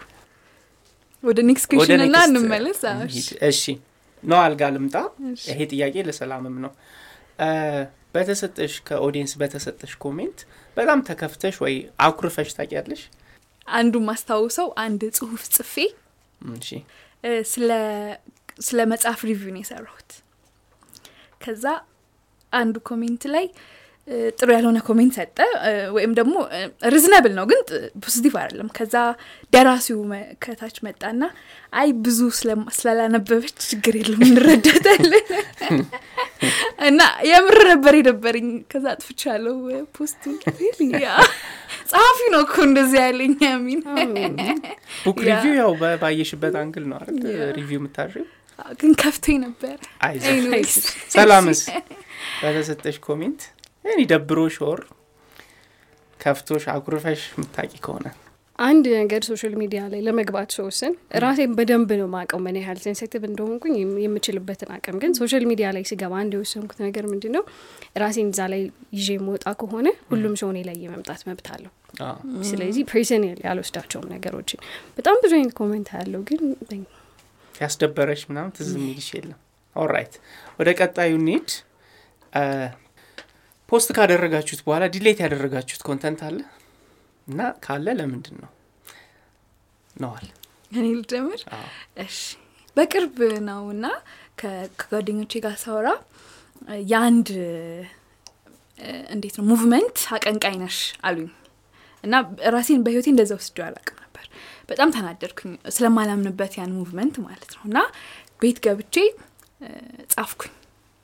ወደ 1.24 1.40
next 1.50 1.70
ወደ 1.72 1.80
question 1.82 2.02
እና 2.06 2.18
እንመለስ 2.30 2.82
አዎ፣ 2.90 3.08
እሺ። 3.50 3.64
ነዋል 4.24 4.54
ጋር 4.60 4.72
ልምጣ። 4.76 4.96
ይሄ 5.50 5.60
ጥያቄ 5.72 5.96
ለሰላምም 6.08 6.58
ነው። 6.66 6.72
በተሰጠሽ 8.16 8.74
ከ 8.88 8.97
audience 8.97 9.32
በተሰጠሽ 9.40 9.94
comment 10.04 10.40
በጣም 10.78 11.00
ተከፍተሽ 11.08 11.56
ወይ 11.64 11.76
አኩርፈሽ 12.06 12.50
ታውቂያለሽ 12.58 13.02
አንዱ 13.68 13.96
ማስታውሰው 14.08 14.68
አንድ 14.84 15.02
ጽሁፍ 15.18 15.44
ጽፌ 15.56 15.74
ስለ 17.52 17.70
ስለ 18.60 18.80
መጽሐፍ 18.92 19.20
review 19.30 19.52
ነው 19.54 19.62
የሰራሁት። 19.62 20.10
ከዛ 21.42 21.66
አንዱ 22.54 22.76
comment 22.90 23.24
ላይ 23.36 23.46
ጥሩ 24.38 24.48
ያልሆነ 24.56 24.78
comment 24.88 25.14
ሰጠ። 25.18 25.38
ወይም 25.96 26.12
ደግሞ 26.18 26.34
reasonable 26.94 27.34
ነው 27.38 27.46
ግን 27.52 27.60
positive 28.04 28.34
አይደለም። 28.42 28.70
ከዛ 28.78 28.96
ደራሲው 29.54 30.00
ከታች 30.44 30.78
መጣና 30.88 31.22
አይ 31.74 31.90
ብዙ 32.06 32.20
ስላላነበበች 32.78 33.56
ችግር 33.70 33.96
የለም 34.02 34.22
እንረዳታለን 34.28 35.28
እና 36.88 37.02
የምር 37.28 37.58
ነበር 37.72 37.94
የነበረኝ 38.00 38.48
ከዛ 38.72 38.86
አጥፍቻለሁ 38.94 39.56
post 39.96 40.14
ኡ 40.14 40.24
ያ 41.04 41.10
ጸሐፊ 41.92 42.20
ነው 42.34 42.42
እኮ 42.46 42.56
እንደዚህ 42.68 43.00
ያለኝ 43.04 43.34
ሚን 43.66 43.82
ቡክ 45.06 45.20
ሪቪው 45.30 45.54
ያው 45.62 45.72
ባየሽበት 46.02 46.56
angle 46.62 46.86
ነው 46.92 46.98
አይደል? 47.02 47.26
review 47.58 47.78
የምታደርጊው 47.80 48.28
ግን 48.80 48.92
ከፍቶኝ 49.02 49.42
Anyways። 50.04 50.74
ሰላምስ? 51.10 51.62
በተሰጠሽ 52.42 52.98
comment 53.08 53.42
ደብሮሽ 54.12 54.56
ወይ 54.64 54.82
ከፍቶሽ 56.20 56.64
አኩርፈሽ 56.74 57.22
የምታቂ 57.32 57.72
ከሆነ። 57.84 58.08
አንድ 58.60 58.86
ነገር 58.96 59.22
social 59.28 59.54
media 59.60 59.80
ላይ 59.92 60.02
ለመግባት 60.06 60.50
ስወስን 60.56 60.94
ራሴን 61.22 61.52
በደንብ 61.58 61.90
ነው 62.00 62.08
ማቀው 62.14 62.40
ምን 62.44 62.58
ያህል 62.60 62.78
sensitive 62.84 63.24
እንደሆንኩኝ 63.30 63.74
የም- 63.80 63.98
የምችልበትን 64.04 64.70
አቅም። 64.76 64.98
ግን 65.02 65.12
social 65.20 65.44
media 65.50 65.68
ላይ 65.76 65.84
ስገባ 65.90 66.14
አንድ 66.22 66.34
የወሰንኩት 66.36 66.80
ነገር 66.86 67.06
ምንድን 67.12 67.34
ነው 67.38 67.44
ራሴን 68.04 68.30
እዛ 68.32 68.42
ላይ 68.54 68.62
ይዤ 68.96 69.08
የምወጣ 69.18 69.46
ከሆነ 69.62 69.88
ሁሉም 70.12 70.36
ሰው 70.42 70.52
እኔ 70.54 70.62
ላይ 70.70 70.78
የመምጣት 70.84 71.24
መብት 71.30 71.50
አለው። 71.56 71.72
ስለዚህ 72.48 72.84
personal 72.90 73.40
አልወስዳቸውም 73.44 74.08
ነገሮችን። 74.14 74.62
በጣም 74.98 75.18
ብዙ 75.24 75.34
አይነት 75.40 75.56
comment 75.60 75.90
ያለው 75.96 76.24
ግን 76.30 76.44
ያስደበረሽ 77.54 78.22
ምናምን 78.30 78.54
ትዝ 78.56 78.72
የሚልሽ 78.78 79.10
የለም። 79.16 79.40
alright 79.76 80.16
ወደ 80.60 80.70
ቀጣዩ 80.80 81.14
እ፣ 82.34 82.44
post 83.74 83.90
ካደረጋችሁት 83.98 84.60
በኋላ 84.66 84.84
delete 84.96 85.20
ያደረጋችሁት 85.24 85.84
content 85.88 86.20
አለ? 86.26 86.40
እና 87.28 87.40
ካለ 87.64 87.86
ለምንድን 88.00 88.36
ነው? 88.44 88.52
ነዋል። 89.96 90.28
እኔ 90.72 90.86
ልጀምር? 91.00 91.42
እሺ። 92.04 92.18
በቅርብ 92.78 93.18
ነው 93.48 93.64
እና 93.74 93.86
ከጓደኞቼ 94.42 95.42
ጋር 95.46 95.56
ሳወራ 95.64 95.88
የአንድ 96.92 97.30
እንዴት 99.14 99.36
ነው 99.40 99.46
movement 99.52 99.98
አቀንቃኝ 100.16 100.56
ነሽ 100.62 100.78
አሉኝ። 101.08 101.30
እና 102.04 102.14
ራሴን 102.56 102.84
በህይወቴ 102.86 103.08
እንደዛ 103.14 103.34
ወስጄ 103.40 103.58
አላውቅም 103.68 104.00
ነበር። 104.06 104.26
በጣም 104.70 104.92
ተናደድኩኝ 104.96 105.54
ስለማላምንበት 105.76 106.56
ያን 106.60 106.74
movement 106.80 107.18
ማለት 107.26 107.52
ነው። 107.58 107.64
እና 107.70 107.78
ቤት 108.42 108.60
ገብቼ 108.66 108.96
ጻፍኩኝ 110.14 110.54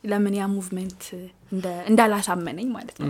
ለምን 0.03 0.35
ያ 0.37 0.45
movement 0.51 1.03
እንደ- 1.51 1.81
እንዳላሳመነኝ 1.89 2.67
ማለት 2.75 2.97
ነው 3.01 3.09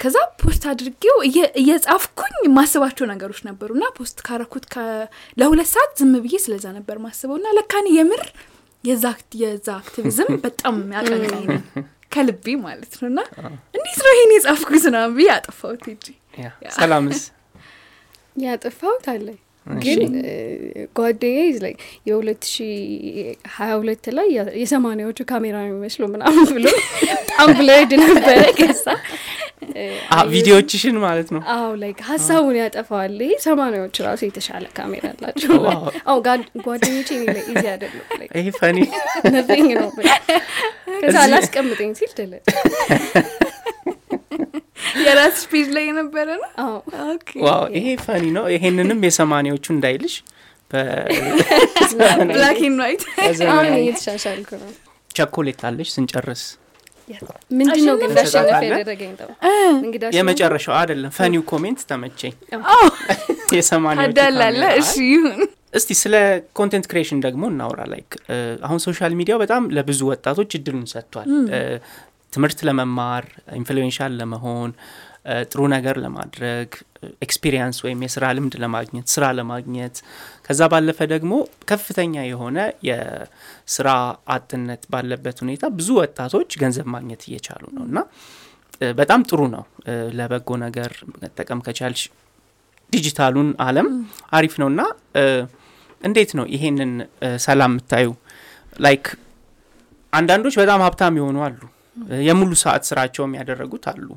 ከዛ 0.00 0.16
post 0.40 0.62
አድርጌው 0.70 1.16
እየ- 1.26 1.52
እየጻፍኩኝ 1.60 2.34
የማስባቸው 2.46 3.04
ነገሮች 3.10 3.40
ነበሩ 3.48 3.70
እና 3.76 3.86
post 3.98 4.18
ካረኩት 4.26 4.64
ከ- 4.72 5.06
ለሁለት 5.36 5.68
ሰዓት 5.72 5.92
ዝም 6.00 6.14
ብዬ 6.24 6.36
ስለዛ 6.44 6.66
ነበር 6.78 6.96
ማስበው 7.04 7.36
እና 7.40 7.54
ለካ 7.58 7.72
እኔ 7.72 7.86
የምር 7.96 8.22
የዛ 8.84 9.04
activism 9.76 10.30
በጣም 10.42 10.76
አቀንቃኝ 10.96 11.44
ነኝ 11.46 11.62
ከልቤ 12.12 12.46
ማለት 12.64 12.92
ነው 12.98 13.08
እና 13.12 13.20
እንዴት 13.74 14.00
ነው 14.04 14.12
ይሄን 14.14 14.32
የጻፍኩት 14.34 14.84
ምናምን 14.88 15.14
ብዬ 15.16 15.30
አጠፋሁት 15.34 15.84
ሄጄ 15.88 16.06
yeah። 16.38 16.50
yeah። 16.64 16.70
ሰላምስ 16.76 17.22
ያጠፋሁት 18.44 19.06
አለ 19.10 19.26
እሺ። 19.30 19.40
ግን 19.66 20.00
ጓደኛ 20.96 21.36
ላይ 21.64 21.74
የሁለት 22.08 22.42
ሺ 22.50 22.64
ሀያ 23.54 23.70
ሁለት 23.80 24.06
ላይ 24.18 24.28
የሰማኒያዎቹ 24.62 25.20
ካሜራ 25.30 25.56
ነው 25.60 25.68
የሚመስለው 25.68 26.08
ምናምን 26.14 26.46
ብሎ 26.50 26.66
በጣም 27.12 27.48
blurred 27.58 27.92
ነበረ 28.02 28.40
ከዛ። 28.58 28.86
ቪዲዮዎችሽን 30.32 30.96
ማለት 31.04 31.28
ነው? 31.34 31.40
አዎ 31.52 31.68
like 31.82 31.98
ሀሳቡን 32.08 32.56
ያጠፋዋል። 32.60 33.14
ይሄ 33.24 33.36
ሰማኒያዎች 33.46 33.96
ራሱ 34.06 34.20
የተሻለ 34.26 34.64
ካሜራ 34.78 35.04
አላቸው 35.12 35.54
አሁ 36.06 36.16
ጓደኞቼ 36.66 37.08
እኔ 37.16 37.24
ላይ 37.28 37.42
easy 37.52 37.64
አይደለም 37.72 38.04
ይሄ 38.38 38.46
funny 38.60 38.78
ነኝ 39.50 39.66
ነው 39.78 39.88
ከዛ 41.02 41.16
አላስቀምጠኝ 41.24 41.92
ሲል 42.00 42.12
ደለ 42.18 42.34
የራስሽ 45.06 45.44
page 45.50 45.68
ላይ 45.76 45.84
የነበረ 45.88 46.28
ነው? 46.34 46.48
አዎ። 46.62 46.74
okay። 47.08 47.30
wow 47.46 47.64
ይሄ 47.76 47.86
funny 48.04 48.24
ነው። 48.36 48.44
ይሄንንም 48.54 49.00
የሰማኒዎቹ 49.06 49.66
እንዳይልሽ 49.74 50.14
ብላክ 52.30 52.60
ኤንድ 52.62 52.80
ዋይት 52.82 53.02
እየተሻሻልኩ 53.78 54.50
ነው። 54.62 54.70
ቸኮሌት 55.10 55.60
አለሽ 55.68 55.88
ስንጨርስ? 55.94 56.44
ምንድን 57.58 57.82
ነው 57.88 57.96
ግን 58.00 58.08
እንዳሸነፈ? 58.10 58.60
ያደረገኝ 58.68 59.10
የመጨረሻው 60.16 60.74
አይደለም። 60.78 61.10
funny 61.16 61.42
ው 61.50 61.57
comment 61.57 61.80
ተመቸኝ። 61.90 62.34
አዎ። 62.70 62.86
የሰማኒዎቹ 63.58 64.16
እሺ 64.80 64.92
ይሁን። 65.08 65.40
እስቲ 65.74 65.90
ስለ 66.00 66.14
content 66.58 66.86
creation 66.90 67.18
ደግሞ 67.24 67.42
እናውራ። 67.52 67.80
like 67.92 68.10
አሁን 68.66 68.78
social 68.84 69.12
media 69.20 69.33
ው 69.33 69.38
በጣም 69.42 69.62
ለብዙ 69.76 70.00
ወጣቶች 70.10 70.50
እድሉን 70.58 70.86
ሰጥቷል 70.92 71.28
ትምህርት 72.34 72.60
ለመማር 72.68 73.24
influential 73.58 74.12
ለመሆን 74.20 74.70
ጥሩ 75.50 75.60
ነገር 75.74 75.96
ለማድረግ 76.04 76.68
experience 77.26 77.76
ወይም 77.84 78.00
የስራ 78.04 78.24
ልምድ 78.36 78.54
ለማግኘት 78.62 79.06
ስራ 79.14 79.24
ለማግኘት 79.38 79.96
ከዛ 80.46 80.60
ባለፈ 80.72 80.98
ደግሞ 81.12 81.32
ከፍተኛ 81.70 82.24
የሆነ 82.28 82.58
የስራ 82.88 83.88
አጥነት 84.34 84.82
ባለበት 84.92 85.38
ሁኔታ 85.44 85.70
ብዙ 85.78 85.88
ወጣቶች 86.00 86.50
ገንዘብ 86.62 86.88
ማግኘት 86.94 87.22
እየቻሉ 87.28 87.64
ነው 87.76 87.84
እና 87.88 87.98
በጣም 88.98 89.20
ጥሩ 89.28 89.40
ነው። 89.54 89.64
ለበጎ 90.18 90.50
ነገር 90.64 90.92
መጠቀም 91.22 91.60
ከቻልሽ 91.66 92.02
ዲጂታሉን 92.92 93.50
አለም 93.66 93.88
አሪፍ 94.32 94.54
ነው 94.62 94.68
እና 94.72 94.80
እንዴት 96.02 96.30
ነው 96.38 96.44
ይሄንን 96.54 96.92
ሰላም 97.44 97.72
የምታዩ? 97.72 98.08
like 98.80 99.04
አንዳንዶች 100.12 100.54
በጣም 100.62 100.82
ሀብታም 100.86 101.16
የሆኑ 101.20 101.38
አሉ 101.46 101.60
የሙሉ 102.26 102.52
ሰዓት 102.62 102.84
ስራቸውም 102.90 103.32
ያደረጉት 103.38 103.84
አሉ 103.92 104.08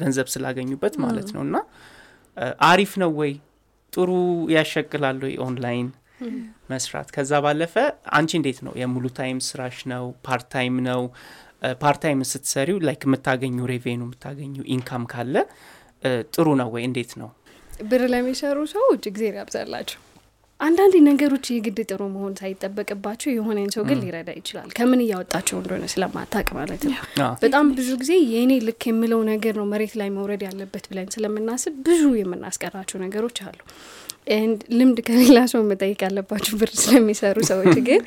ገንዘብ 0.00 0.28
ስላገኙበት 0.34 0.94
ማለት 1.04 1.28
ነው። 1.34 1.42
እና 1.46 1.56
አሪፍ 2.68 2.92
ነው 3.02 3.10
ወይ? 3.20 3.32
ጥሩ 3.92 4.10
ያሸቅላል 4.54 5.18
ወይ 5.24 5.34
ኦንላይን 5.46 5.88
መስራት? 6.72 7.08
ከዛ 7.14 7.32
ባለፈ 7.44 7.74
አንቺ 8.18 8.30
እንዴት 8.38 8.58
ነው? 8.66 8.72
የሙሉ 8.80 9.04
time 9.18 9.38
ስራሽ 9.48 9.78
ነው? 9.92 10.04
part 10.26 10.46
time 10.54 10.74
ነው? 10.88 11.02
part 11.82 12.00
time 12.04 12.20
ስትሰሪው 12.30 12.78
like 12.88 13.02
የምታገኙ 13.06 13.58
revenue 13.72 14.00
የምታገኙ 14.06 14.54
income 14.74 15.02
ካለ 15.12 15.34
ጥሩ 16.34 16.46
ነው 16.60 16.68
ወይ? 16.74 16.84
እንዴት 16.88 17.12
ነው? 17.20 17.30
ብር 17.90 18.02
ለሚሰሩ 18.12 18.58
ሰዎች 18.72 19.02
እግዜር 19.10 19.34
ያብዛላቸው 19.40 20.00
አንዳንድ 20.60 20.94
ነገሮች 21.06 21.46
የግድ 21.52 21.78
ጥሩ 21.86 22.00
መሆን 22.14 22.32
ሳይጠበቅባቸው 22.40 23.30
የሆነን 23.32 23.70
ሰው 23.74 23.84
ግን 23.88 24.00
ሊረዳ 24.02 24.30
ይችላል። 24.38 24.68
ከምን 24.76 25.00
እያወጣቸው 25.04 25.56
እንደሆነ 25.60 25.86
ስለማታቅ 25.92 26.46
ማለት 26.58 26.82
ነው። 26.86 26.98
በጣም 27.44 27.68
ብዙ 27.78 27.88
ጊዜ 28.02 28.12
የእኔ 28.32 28.52
ልክ 28.66 28.84
የምለው 28.90 29.22
ነገር 29.30 29.54
ነው 29.60 29.66
መሬት 29.72 29.94
ላይ 30.00 30.10
መውረድ 30.16 30.44
ያለበት 30.48 30.86
ብለን 30.90 31.08
ስለምናስብ 31.16 31.74
ብዙ 31.88 32.02
የምናስቀራቸው 32.20 33.00
ነገሮች 33.06 33.38
አሉ። 33.46 33.58
ልምድ 34.78 34.98
ከሌላ 35.06 35.38
ሰው 35.52 35.60
መጠየቅ 35.68 36.00
ያለባቸው 36.06 36.54
ብር 36.60 36.70
ስለሚሰሩ 36.80 37.36
ሰዎች 37.48 37.76
ግን 37.88 38.00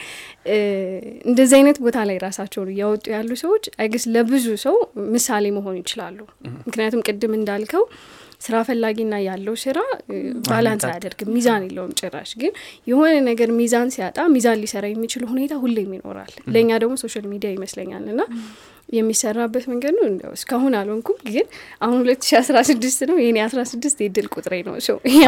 እንደዚህ 1.26 1.56
አይነት 1.60 1.78
ቦታ 1.86 1.98
ላይ 2.10 2.18
ራሳቸውን 2.26 2.70
እያወጡ 2.74 3.06
ያሉ 3.16 3.32
ሰዎች 3.42 3.66
I 3.78 3.82
guess 3.82 4.06
ለብዙ 4.16 4.46
ሰው 4.63 4.76
ምሳሌ 5.13 5.52
መሆን 5.58 5.78
ይችላሉ። 5.82 6.20
ምክንያቱም 6.68 7.04
ቅድም 7.08 7.34
እንዳልከው 7.39 7.84
ስራ 8.43 8.56
ፈላጊና 8.67 9.15
ያለው 9.25 9.56
ስራ 9.62 9.77
balance 10.48 10.84
አያደርግም፣ 10.88 11.29
ሚዛን 11.36 11.63
የለውም 11.67 11.93
ጭራሽ። 11.99 12.32
ግን 12.41 12.53
የሆነ 12.89 13.13
ነገር 13.29 13.49
ሚዛን 13.60 13.89
ሲያጣ 13.95 14.17
ሚዛን 14.34 14.60
ሊሰራ 14.63 14.86
የሚችል 14.91 15.23
ሁኔታ 15.32 15.53
ሁሌም 15.63 15.91
ይኖራል። 15.97 16.34
ለእኛ 16.53 16.71
ደግሞ 16.84 16.95
social 17.04 17.28
media 17.34 17.52
ይመስለኛል 17.56 18.06
እና 18.13 18.21
የሚሰራበት 18.93 19.65
መንገድ 19.71 19.95
ነው። 19.97 20.06
እንደው 20.10 20.32
እስካሁን 20.38 20.73
አልሆንኩም፣ 20.79 21.17
ግን 21.27 21.47
አሁን 21.82 21.97
ሁለት 22.01 22.21
ሺ 22.23 22.36
አስራ 22.39 22.58
ስድስት 22.69 23.01
ነው 23.10 23.17
የኔ 23.23 23.39
አስራ 23.45 23.62
ስድስት 23.71 23.97
የድል 24.06 24.27
ቁጥሬ 24.36 24.60
ነው 24.67 24.75
ሰው 24.88 24.97
ይህ 25.10 25.21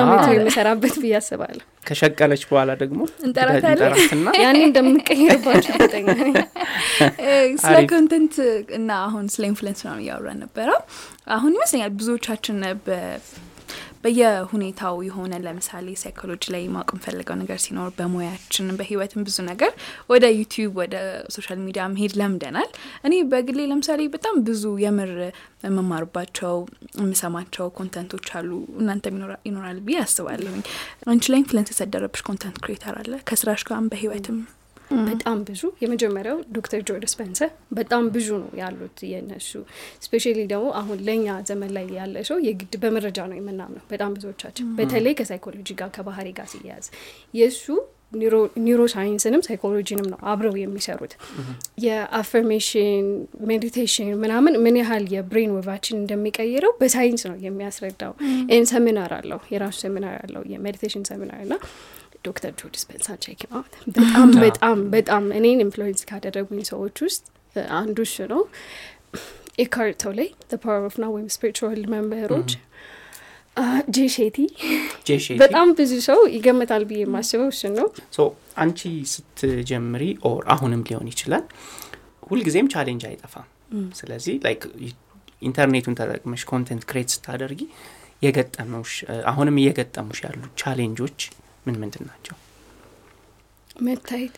አመት 0.68 0.96
ብዬ 1.04 1.14
አስባለሁ። 1.20 1.64
ከሸቀለች 1.86 2.44
በኋላ 2.50 2.72
ደግሞ 2.80 3.02
እንጠራታለን። 3.26 3.74
እንጠራትና 3.74 4.28
ያኔ 4.44 4.60
እንደምንቀይርባቸው 4.68 5.74
እርግጠኛ 5.76 6.08
ነኝ። 6.22 6.36
ስለ 7.64 7.76
content 7.92 8.36
እና 8.78 8.92
አሁን 9.06 9.26
ስለ 9.34 9.44
influence 9.52 9.82
ነው 9.88 9.98
እያወራን 10.02 10.40
ነበረ። 10.46 10.70
አሁን 11.36 11.52
ይመስለኛል 11.58 11.94
ብዙዎቻችን 12.00 12.58
በ- 12.86 13.20
በየሁኔታው 14.06 14.96
የሆነ 15.06 15.34
ለምሳሌ 15.44 15.88
ሳይኮሎጂ 16.02 16.44
ላይ 16.54 16.64
ማወቅ 16.74 16.90
የምፈልገው 16.94 17.38
ነገር 17.40 17.60
ሲኖር 17.64 17.90
በሙያችን 17.98 18.68
በህይወትም 18.80 19.26
ብዙ 19.28 19.38
ነገር 19.48 19.72
ወደ 20.12 20.26
ዩቲዩብ 20.38 20.74
ወደ 20.82 20.96
social 21.36 21.60
media 21.66 21.86
መሄድ 21.94 22.14
ለምደናል። 22.20 22.70
እኔ 23.06 23.14
በግሌ 23.32 23.60
ለምሳሌ 23.72 24.02
በጣም 24.16 24.36
ብዙ 24.48 24.64
የምር 24.84 25.14
የምማርባቸው 25.68 26.56
የምሰማቸው 27.00 27.68
content 27.78 28.11
ኦች 28.11 28.30
አሉ። 28.38 28.52
እናንተም 28.82 29.18
ይኖራ- 29.18 29.42
ይኖራል 29.46 29.80
ብዬ 29.86 29.98
አስባለሁኝ። 30.04 30.62
አንቺ 31.08 31.26
ላይ 31.32 31.42
influence 31.44 31.72
የተደረግሽበት 31.76 32.24
content 32.30 32.60
creator 32.64 32.98
አለ 33.02 33.14
ከስራሽ 33.30 33.64
ጋርም 33.70 33.90
በህይወትም 33.92 34.38
በጣም 35.08 35.38
ብዙ 35.48 35.62
የመጀመሪያው 35.82 36.38
ዶክተር 36.56 36.82
ጆ 36.88 36.98
ዲስፔንዛ 37.04 37.50
በጣም 37.78 38.04
ብዙ 38.16 38.28
ነው 38.42 38.52
ያሉት 38.60 39.00
የነሱ 39.12 39.52
specially 40.06 40.40
ደግሞ 40.52 40.68
አሁን 40.80 41.00
ለእኛ 41.08 41.38
ዘመን 41.50 41.72
ላይ 41.78 41.88
ያለ 41.98 42.24
ሰው 42.30 42.40
የግድ 42.48 42.76
በመረጃ 42.84 43.20
ነው 43.32 43.38
የምናምነው 43.40 43.84
በጣም 43.92 44.14
ብዙዎቻችን 44.18 44.70
በተለይ 44.78 45.16
ከሳይኮሎጂ 45.20 45.70
ጋር 45.82 45.92
ከባህሪ 45.96 46.30
ጋር 46.38 46.50
ሲያያዝ 46.54 46.88
የእሱ 47.34 47.66
neuroscience 48.60 49.42
ንም 49.46 49.60
psychology 49.60 49.94
ንም 49.94 50.08
ነው 50.12 50.20
አብረው 50.32 50.54
የሚሰሩት። 50.60 51.14
የ 51.86 52.04
affirmation 52.04 53.06
meditation 53.50 54.10
ምናምን 54.22 54.54
ምን 54.66 54.76
ያህል 54.82 55.06
የ 55.14 55.25
brain 55.25 55.52
wave 55.56 55.71
ኣችን 55.71 55.98
እንደሚቀይረው 56.02 56.74
በሳይንስ 56.82 57.24
ነው 57.30 57.38
የሚያስረዳው። 57.46 58.14
ሰሚናር 58.72 59.14
አለው 59.18 59.40
የራሱ 59.54 59.78
ሰሚናር 59.84 60.16
አለው 60.22 60.44
የ 60.54 60.62
meditation 60.62 61.06
seminar 61.10 61.42
እና 61.46 61.58
ዶክተር 62.26 62.52
ጆ 62.58 62.72
ዲስፔንዛ 62.74 63.08
check 63.24 63.42
out 63.52 63.74
በጣም 63.98 64.30
በጣም 64.42 64.78
በጣም 64.94 65.26
እኔን 65.38 65.62
influence 65.66 66.02
ካደረጉኝ 66.10 66.62
ሰዎች 66.72 66.98
ውስጥ 67.06 67.24
አንዱ 67.78 67.98
እሱ 68.06 68.18
ነው። 68.32 68.42
ኤካርት 69.60 69.98
ቶሌ 70.02 70.20
Power 70.64 70.86
of 70.88 70.96
Now 71.02 71.12
ወይም 71.16 71.28
spiritual 71.36 71.82
መምህሮች 71.92 72.52
ጄ 73.90 74.06
ሼቲ። 74.14 74.38
በጣም 75.40 75.68
ብዙ 75.78 75.92
ሰው 76.08 76.20
ይገምታል 76.34 76.84
ብዬ 76.90 77.02
የማስበው 77.04 77.50
እሱን 77.52 77.74
ነው። 77.78 77.88
so 78.14 78.22
አንቺ 78.62 78.82
ስትጀምሪ 79.12 80.04
or 80.30 80.42
አሁንም 80.54 80.82
ሊሆን 80.88 81.08
ይችላል 81.12 81.46
ሁልጊዜም 82.28 82.68
challenge 82.74 83.04
አይጠፋም። 83.10 83.48
ስለዚህ 84.00 84.36
like 84.46 84.64
ኢንተርኔቱን 85.42 85.96
ተጠቅመሽ 86.00 86.44
content 86.50 86.84
create 86.90 87.10
ስታደርጊ 87.16 87.62
የገጠሙሽ 88.22 88.94
እ፣ 89.06 89.16
አሁንም 89.32 89.56
እየገጠሙሽ 89.62 90.20
ያሉ 90.26 90.42
challenge 90.62 91.01
ኦች 91.01 91.18
ምን 91.66 91.76
ምንድን 91.82 92.04
ናቸው? 92.10 92.36
መታየት። 93.82 94.36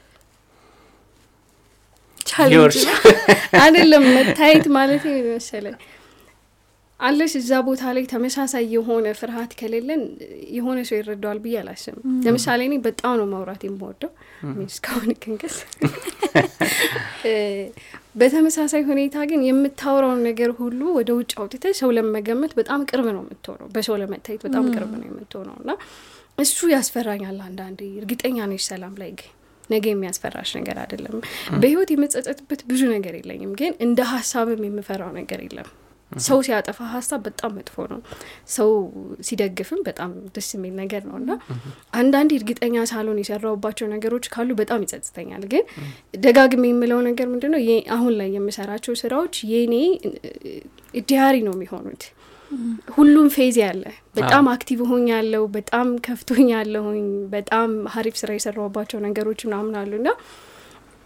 challenge 2.29 2.75
አይደለም 3.61 4.03
መታየት 4.17 4.65
ማለት 4.77 5.03
መሰለሽ 5.29 7.33
እዛ 7.39 7.51
ቦታ 7.65 7.83
ላይ 7.95 8.03
ተመሳሳይ 8.11 8.63
የሆነ 8.75 9.07
ፍርሃት 9.19 9.51
ከሌለን 9.59 10.01
የሆነ 10.55 10.77
ሰው 10.87 10.95
ይረዳዋል 10.99 11.39
ብዬ 11.43 11.55
አላስብም። 11.59 11.99
ለምሳሌ 12.25 12.61
እኔ 12.69 12.75
በጣም 12.87 13.13
ነው 13.19 13.27
ማውራት 13.33 13.63
የምወደው። 13.67 14.11
እስካሁን 14.65 15.11
ክንቅስ 15.23 15.55
በተመሳሳይ 18.15 18.83
ሁኔታ 18.89 19.17
ግን 19.31 19.41
የምታወራውን 19.47 20.21
ነገር 20.29 20.51
ሁሉ 20.59 20.81
ወደ 20.97 21.09
ውጭ 21.17 21.31
አውጥተ 21.41 21.73
ሰው 21.79 21.89
ለመገመት 21.97 22.53
በጣም 22.59 22.81
ቅርብ 22.89 23.07
ነው 23.09 23.21
የምትሆነው፣ 23.23 23.67
በሰው 23.75 23.97
ለመታየት 24.01 24.41
በጣም 24.47 24.65
ቅርብ 24.75 24.91
ነው 24.95 25.07
የምትሆነው። 25.09 25.55
እና 25.61 25.71
እሱ 26.37 26.57
ያስፈራኛል 26.71 27.37
አንዳንዴ። 27.45 27.79
እርግጠኛ 27.99 28.37
ነሽ 28.49 28.63
ሰላም 28.69 28.93
ላይ 29.01 29.11
ግን 29.13 29.31
ነገ 29.69 29.85
የሚያስፈራሽ 29.91 30.49
ነገር 30.57 30.77
አይደለም። 30.81 31.15
በህይወት 31.61 31.89
የመጸጸትበት 31.93 32.61
ብዙ 32.69 32.81
ነገር 32.93 33.13
የለኝም፣ 33.17 33.51
ግን 33.61 33.73
እንደ 33.85 33.99
ሀሳብም 34.11 34.61
የምፈራው 34.67 35.11
ነገር 35.17 35.39
የለም። 35.45 35.69
ሰው 36.11 36.37
ሲያጠፋ 36.45 36.77
ሀሳብ 36.91 37.19
በጣም 37.25 37.51
መጥፎ 37.57 37.85
ነው። 37.91 37.99
ሰው 38.49 38.69
ሲደግፍም 39.27 39.81
በጣም 39.87 40.11
ደስ 40.35 40.49
የሚል 40.55 40.73
ነገር 40.81 41.01
ነው 41.09 41.15
እና 41.21 41.31
አንዳንድ 41.93 42.31
እርግጠኛ 42.37 42.85
ሳልሆን 42.91 43.19
የሰራሁባቸው 43.21 43.87
ነገሮች 43.93 44.27
ካሉ 44.33 44.49
በጣም 44.61 44.83
ይጸጽተኛል። 44.85 45.43
ግን 45.53 45.65
ደጋግሜ 46.19 46.63
የምለው 46.71 47.01
ነገር 47.09 47.27
ምንድን 47.33 47.53
ነው 47.55 47.61
አሁን 47.97 48.13
ላይ 48.21 48.29
የምሰራቸው 48.37 48.95
ስራዎች 49.03 49.35
የኔ 49.51 49.75
diary 51.07 51.35
ነው 51.47 51.55
የሚሆኑት። 51.57 52.05
ሁሉም 52.95 53.27
phase 53.33 53.55
ያለ 53.61 53.83
በጣም 54.15 54.45
active 54.51 54.79
ሆኜ 54.91 55.05
ያለሁ 55.13 55.43
በጣም 55.55 55.87
ከፍቶኝ 56.05 56.47
ያለሁኝ 56.53 57.05
በጣም 57.33 57.71
ሀሪፍ 57.95 58.15
ስራ 58.21 58.31
የሰራሁባቸው 58.37 58.99
ነገሮች 59.07 59.41
ምናምን 59.47 59.75
አሉ 59.81 59.91
እና 59.99 60.09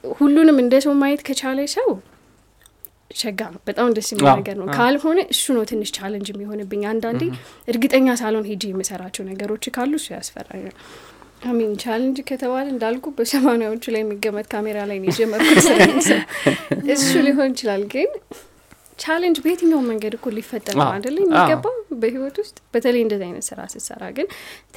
ሁሉንም 0.04 0.58
እንደ 0.64 0.76
ሰው 0.86 0.94
ማየት 1.02 1.22
ከቻለ 1.28 1.60
ሰው 1.76 1.90
ሸጋ 3.16 3.42
ነው። 3.54 3.62
በጣም 3.68 3.88
ደስ 3.96 4.10
የሚል 4.12 4.28
ነገር 4.40 4.56
ነው። 4.60 4.68
ካልሆነ 4.76 5.20
እሱ 5.34 5.46
ነው 5.58 5.64
ትንሽ 5.72 5.90
challenge 5.98 6.28
የሚሆንብኝ። 6.32 6.84
አንዳንዴ 6.92 7.24
እርግጠኛ 7.68 8.16
ሳልሆን 8.22 8.46
ሄጂ 8.52 8.64
የምሰራቸው 8.72 9.26
ነገሮች 9.32 9.66
ካሉ 9.76 9.92
እሱ 10.00 10.08
ያስፈራኛል። 10.16 10.76
I 11.44 11.49
mean 11.49 11.72
challenge 11.84 12.18
ከተባለ 12.30 12.66
እንዳልኩ 12.74 13.06
በሰማኒያዎቹ 13.18 13.84
ላይ 13.94 14.02
የሚገመት 14.04 14.48
ካሜራ 14.52 14.80
ላይ 14.90 14.98
ነው 15.02 15.08
የጀመርኩት 15.10 15.68
እሱ 16.96 17.12
ሊሆን 17.28 17.54
ይችላል 17.54 17.84
ግን 17.94 18.10
challenge 19.02 19.38
በየትኛው 19.44 19.82
መንገድ 19.88 20.14
እኮ 20.18 20.30
ሊፈጠር 20.36 20.76
ነው 20.80 20.90
አይደለ 20.94 21.18
የሚገባው 21.24 21.74
በህይወት 22.02 22.38
ውስጥ 22.42 22.58
በተለይ 22.74 23.02
እንደዚህ 23.06 23.26
አይነት 23.28 23.46
ስራ 23.50 23.60
ስትሰራ 23.72 24.04
ግን 24.18 24.28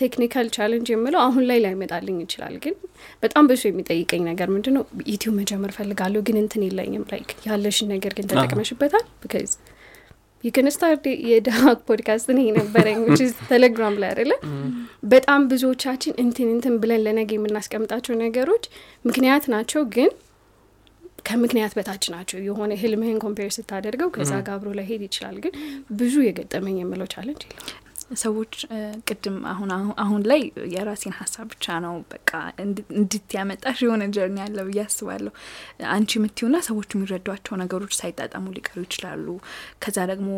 technical 0.00 0.48
challenge 0.56 0.88
የምለው 0.92 1.20
አሁን 1.24 1.44
ላይ 1.50 1.60
ላይመጣልኝ 1.64 2.18
ይችላል። 2.24 2.56
ግን 2.64 2.74
በጣም 3.22 3.44
ብዙ 3.50 3.62
የሚጠይቀኝ 3.68 4.24
ነገር 4.30 4.50
ምንድን 4.54 4.76
ነው 4.78 4.84
ዩቲዩብ 5.12 5.36
መጀመር 5.40 5.72
ፈልጋለሁ 5.78 6.22
ግን 6.28 6.38
እንትን 6.42 6.64
የለኝም። 6.66 7.06
ላይክ 7.12 7.30
ያለሽን 7.48 7.90
ነገር 7.94 8.14
ግን 8.18 8.28
ተጠቅመሽበታል? 8.32 9.06
ቢካዝ 9.22 9.52
የከነስታር 10.44 10.94
የድሀ 11.28 11.58
ፖድካስት 11.86 12.26
እኔ 12.32 12.40
ነበረኝ 12.58 12.98
ቴሌግራም 13.48 13.94
ላይ 14.00 14.08
አይደለ? 14.12 14.32
በጣም 15.12 15.40
ብዙዎቻችን 15.52 16.14
እንትን 16.24 16.48
እንትን 16.54 16.74
ብለን 16.82 17.02
ለነገ 17.06 17.30
የምናስቀምጣቸው 17.36 18.14
ነገሮች 18.24 18.64
ምክንያት 19.04 19.44
ናቸው። 19.54 19.82
ግን 19.94 20.10
ከምክንያት 21.24 21.72
በታች 21.76 22.04
ናቸው። 22.14 22.38
የሆነ 22.46 22.72
ህልምህን 22.80 23.18
ኮምፔር 23.24 23.48
ስታደርገው 23.56 24.10
ከዛ 24.16 24.32
ጋር 24.46 24.54
አብሮ 24.56 24.70
ላይ 24.78 24.86
ሄድ 24.90 25.02
ይችላል። 25.06 25.38
ግን 25.44 25.54
ብዙ 25.94 26.14
የገጠመኝ 26.24 26.76
የምለው 26.80 27.08
ቻለንጅ 27.14 27.42
የለም። 27.46 27.83
ሰዎች 28.20 28.54
ቅድም 29.08 29.36
አሁን 29.50 29.70
አሁን 30.02 30.22
ላይ 30.30 30.40
የራሴን 30.72 31.14
ሀሳብ 31.18 31.46
ብቻ 31.52 31.76
ነው 31.84 31.94
በቃ 32.12 32.30
እንድት 32.64 33.30
ያመጣሽ 33.36 33.78
የሆነ 33.84 34.02
journey 34.16 34.38
ያለ 34.42 34.58
ብዬ 34.68 34.80
አስባለሁ። 34.84 35.32
አንቺ 35.92 36.10
የምትይውና 36.18 36.58
ሰዎች 36.68 36.90
የሚረዷቸው 36.94 37.54
ነገሮች 37.62 37.94
ሳይጣጣሙ 38.00 38.44
ሊቀሩ 38.56 38.78
ይችላሉ። 38.86 39.26
ከዛ 39.84 39.98
ደግሞ 40.12 40.28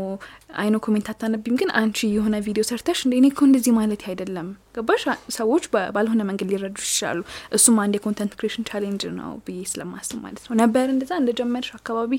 I 0.58 0.62
know 0.62 0.78
comment 0.86 1.10
አታነቢም፣ 1.12 1.58
ግን 1.62 1.72
አንቺ 1.80 2.08
የሆነ 2.12 2.36
ቪዲዮ 2.46 2.64
ሰርተሽ 2.70 3.00
እንደ 3.06 3.16
እኔ 3.20 3.26
እኮ 3.32 3.42
እንደዚህ 3.48 3.74
ማለት 3.78 4.04
አይደለም 4.10 4.48
ገባሽ? 4.76 5.04
ሰዎች 5.36 5.64
ባልሆነ 5.94 6.22
መንገድ 6.30 6.48
ሊረዱ 6.52 6.78
ይችላሉ። 6.86 7.20
እሱም 7.56 7.76
አንድ 7.84 7.94
የ 7.98 8.06
content 8.06 8.32
creation 8.38 8.66
challenge 8.70 9.04
ነው 9.18 9.32
ብዬ 9.46 9.60
ስለማስብ 9.72 10.18
ማለት 10.24 10.44
ነው። 10.48 10.56
ነበር 10.62 10.86
እንደዛ 10.94 11.12
እንደጀመርሽ 11.22 11.70
አካባቢ 11.78 12.12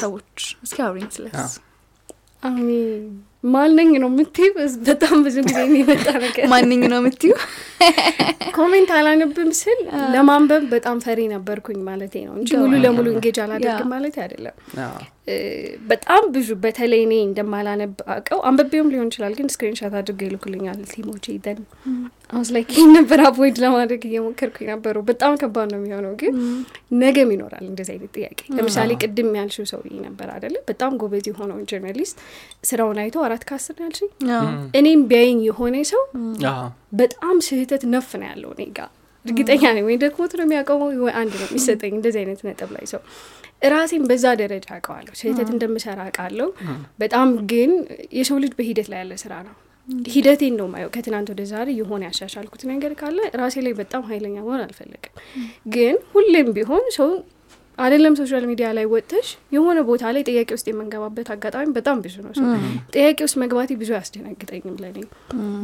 ሰዎች 0.00 0.34
እስኪ 0.66 0.78
አውሪኝ 0.86 1.08
ስለሱ። 1.16 1.54
ማንኝ 3.54 3.90
ነው 4.02 4.08
የምትይው? 4.10 4.52
በጣም 4.88 5.16
ብዙ 5.24 5.36
ጊዜ 5.46 5.58
የሚመጣ 5.64 6.06
ነገር 6.22 6.46
ማንኝ 6.52 6.82
ነው 6.92 6.98
የምትዩ? 7.00 7.32
ኮሜንት 8.56 8.90
አላነብም 8.96 9.50
ስል 9.60 9.80
ለማንበብ 10.14 10.64
በጣም 10.72 10.96
ፈሪ 11.04 11.20
ነበርኩኝ 11.34 11.78
ማለት 11.88 12.14
ነው 12.22 12.34
እንጂ 12.38 12.50
ሙሉ 12.62 12.72
ለሙሉ 12.84 13.06
እንጌጅ 13.14 13.38
አላደርግም 13.44 13.90
ማለት 13.94 14.16
አይደለም። 14.24 14.56
በጣም 15.88 16.22
ብዙ 16.34 16.48
በተለይ 16.62 17.00
እኔ 17.04 17.14
እንደማላነብ 17.26 17.94
አውቀው 18.12 18.40
አንበቤውም 18.48 18.90
ሊሆን 18.92 19.08
ይችላል፣ 19.10 19.32
ግን 19.38 19.48
ስክሪንሻት 19.54 19.94
አድርገው 19.98 20.26
ይልኩልኛል 20.28 20.80
ቲሞቼ 20.92 21.34
ደን 21.46 21.58
አሁን 22.32 22.44
ላይ 22.54 22.62
ይህን 22.70 22.90
ነበር 22.96 23.20
አቮይድ 23.26 23.56
ለማድረግ 23.64 24.02
እየሞከርኩኝ 24.08 24.68
ነበሩ። 24.72 25.02
በጣም 25.10 25.32
ከባድ 25.40 25.68
ነው 25.72 25.80
የሚሆነው፣ 25.80 26.12
ግን 26.20 26.34
ነገም 27.02 27.30
ይኖራል 27.34 27.64
እንደዚህ 27.68 27.92
አይነት 27.94 28.12
ጥያቄ። 28.16 28.38
ለምሳሌ 28.56 28.90
ቅድም 29.02 29.30
ያልሽው 29.38 29.66
ሰውዬ 29.72 29.94
ነበር 30.06 30.28
አይደለ? 30.34 30.56
በጣም 30.70 30.92
ጎበዝ 31.02 31.26
የሆነው 31.30 31.58
ጆርናሊስት 31.70 32.16
ስራውን 32.70 33.00
አይቶ 33.02 33.16
አራት 33.26 33.44
ከአስር 33.48 33.76
ነው 33.78 33.86
ያልሽኝ 33.88 34.10
እኔም 34.80 35.02
ቢያይኝ 35.10 35.40
የሆነ 35.48 35.76
ሰው 35.92 36.02
አዎ። 36.52 36.66
በጣም 36.98 37.36
ስህተት 37.46 37.82
ነፍ 37.92 38.10
ነው 38.16 38.28
ያለው 38.30 38.52
እኔ 38.56 38.64
ጋ 38.72 38.88
እርግጠኛ 39.26 39.62
ነኝ 39.76 39.84
ወይ 39.88 39.96
ደክሞት 40.02 40.32
ነው 40.38 40.44
የሚያቆመው 40.46 40.90
ወይ 41.04 41.12
አንድ 41.20 41.34
ነው 41.40 41.46
የሚሰጠኝ 41.48 41.92
እንደዚህ 41.98 42.20
አይነት 42.22 42.40
ነጥብ 42.48 42.70
ላይ 42.76 42.86
ሰው። 42.92 43.00
ራሴን 43.72 44.02
በዛ 44.08 44.24
ደረጃ 44.40 44.66
አውቀዋለሁ 44.74 45.12
ስህተት 45.20 45.50
እንደምሰራ 45.52 46.00
አውቃለሁ። 46.06 46.48
በጣም 47.02 47.28
ግን 47.52 47.70
የሰው 48.18 48.38
ልጅ 48.44 48.52
በሂደት 48.58 48.88
ላይ 48.92 49.00
ያለ 49.02 49.14
ስራ 49.22 49.34
ነው። 49.46 49.54
ሂደቴን 50.12 50.54
ነው 50.60 50.66
ማየው 50.70 50.90
ከትናንት 50.94 51.28
ወደ 51.32 51.42
ዛሬ 51.50 51.68
የሆነ 51.78 52.02
ያሻሻልኩት 52.08 52.62
ነገር 52.70 52.92
ካለ 53.00 53.18
ራሴ 53.40 53.56
ላይ 53.66 53.74
በጣም 53.80 54.02
ሀይለኛ 54.08 54.36
መሆን 54.40 54.62
አልፈልግም። 54.64 55.12
ግን 55.74 55.96
ሁሌም 56.12 56.48
ቢሆን 56.56 56.84
ሰው 56.96 57.10
አይደለም 57.78 58.14
ሶሻል 58.18 58.44
ሚዲያ 58.50 58.66
ላይ 58.76 58.86
ወጥተሽ 58.92 59.26
የሆነ 59.54 59.78
ቦታ 59.88 60.12
ላይ 60.14 60.22
ጥያቄ 60.28 60.48
ውስጥ 60.56 60.66
የምንገባበት 60.70 61.28
አጋጣሚ 61.34 61.66
በጣም 61.76 61.98
ብዙ 62.04 62.14
ነው። 62.26 62.32
ጥያቄ 62.94 63.18
ውስጥ 63.26 63.36
መግባቴ 63.42 63.70
ብዙ 63.80 63.90
አያስደነግጠኝም 63.96 64.76
ለኔ። 64.84 64.98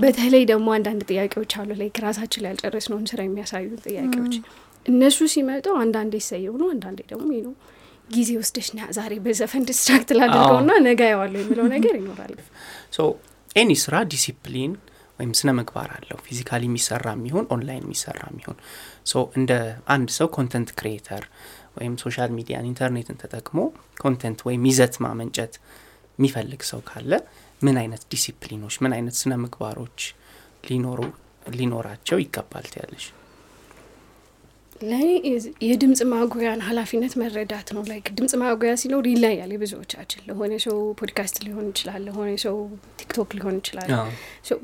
በተለይ 0.03 0.45
ደግሞ 0.53 0.69
አንዳንድ 0.77 1.03
ጥያቄዎች 1.11 1.55
አሉ 1.61 1.71
ላይ 1.81 1.91
ራሳችን 2.07 2.43
ላይ 2.45 2.51
ያልጨረስነውን 2.53 3.07
ስራ 3.13 3.21
የሚያሳዩ 3.27 3.69
ጥያቄዎች። 3.87 4.37
እነሱ 4.87 5.19
ሲመጡ 5.33 5.67
አንዳንዴ 5.83 6.15
ይሰየው 6.23 6.55
ነው 6.63 6.69
አንዳንዴ 6.75 7.01
ደግሞ 7.11 7.27
ነው። 7.47 7.55
ጊዜ 8.11 8.31
ወስደሽ 8.39 8.69
ና 8.77 8.89
ዛሬ 8.97 9.13
በዘፈን 9.25 9.63
ዲስትራክት 9.69 10.11
ላድርገውና 10.19 10.73
ነገ 10.87 11.03
ያዋለሁ 11.13 11.41
የሚለው 11.43 11.67
ነገር 11.75 11.95
ይኖራል። 11.99 12.33
ሶ 12.93 13.07
ኤኒ 13.57 13.71
ስራ 13.83 13.95
ዲሲፕሊን 14.13 14.73
ወይም 15.19 15.33
ስነ 15.39 15.51
ምግባር 15.57 15.91
አለው። 15.97 16.19
ፊዚካሊ 16.27 16.63
የሚሰራ 16.69 17.07
የሚሆን 17.17 17.45
ኦንላይን 17.55 17.85
የሚሰራ 17.85 18.21
የሚሆን። 18.31 18.57
so 19.07 19.23
እንደ 19.39 19.53
አንድ 19.95 20.09
ሰው 20.17 20.29
content 20.37 20.71
creator 20.79 21.25
ወይም 21.77 21.95
social 22.03 22.31
media 22.37 22.60
ን 22.60 22.69
ኢንተርኔትን 22.71 23.19
ተጠቅሞ 23.23 23.59
content 24.01 24.41
ወይም 24.49 24.65
ይዘት 24.71 24.97
ማመንጨት 25.05 25.55
የሚፈልግ 26.19 26.63
ሰው 26.71 26.83
ካለ 26.89 27.13
ምን 27.61 27.77
አይነት 27.83 28.03
ዲሲፕሊኖች 28.13 28.77
ምን 28.85 28.95
አይነት 28.97 29.17
ስነ 29.21 29.33
ምግባሮች 29.43 30.01
ሊኖሩ 30.69 31.01
ሊኖራቸው 31.53 32.17
ይገባል 32.23 32.67
ትያለሽ? 32.73 33.05
ለእኔ 34.83 35.09
የድምፅ 35.67 36.01
ማጉያን 36.13 36.61
ኃላፊነት 36.69 37.13
መረዳት 37.21 37.69
ነው። 37.77 37.83
like 37.91 38.07
ድምፅ 38.17 38.33
ማጉያ 38.43 38.73
ሲኖር 38.83 39.05
ይለያል 39.11 39.51
የብዙዎቻችን። 39.55 40.23
ለሆነ 40.29 40.53
ሰው 40.65 40.79
ፖድካስት 41.01 41.37
ሊሆን 41.47 41.67
ይችላል 41.73 42.01
ለሆነ 42.09 42.31
ሰው 42.45 42.57
ቲክቶክ 43.01 43.31
ሊሆን 43.39 43.57
ይችላል። 43.61 43.91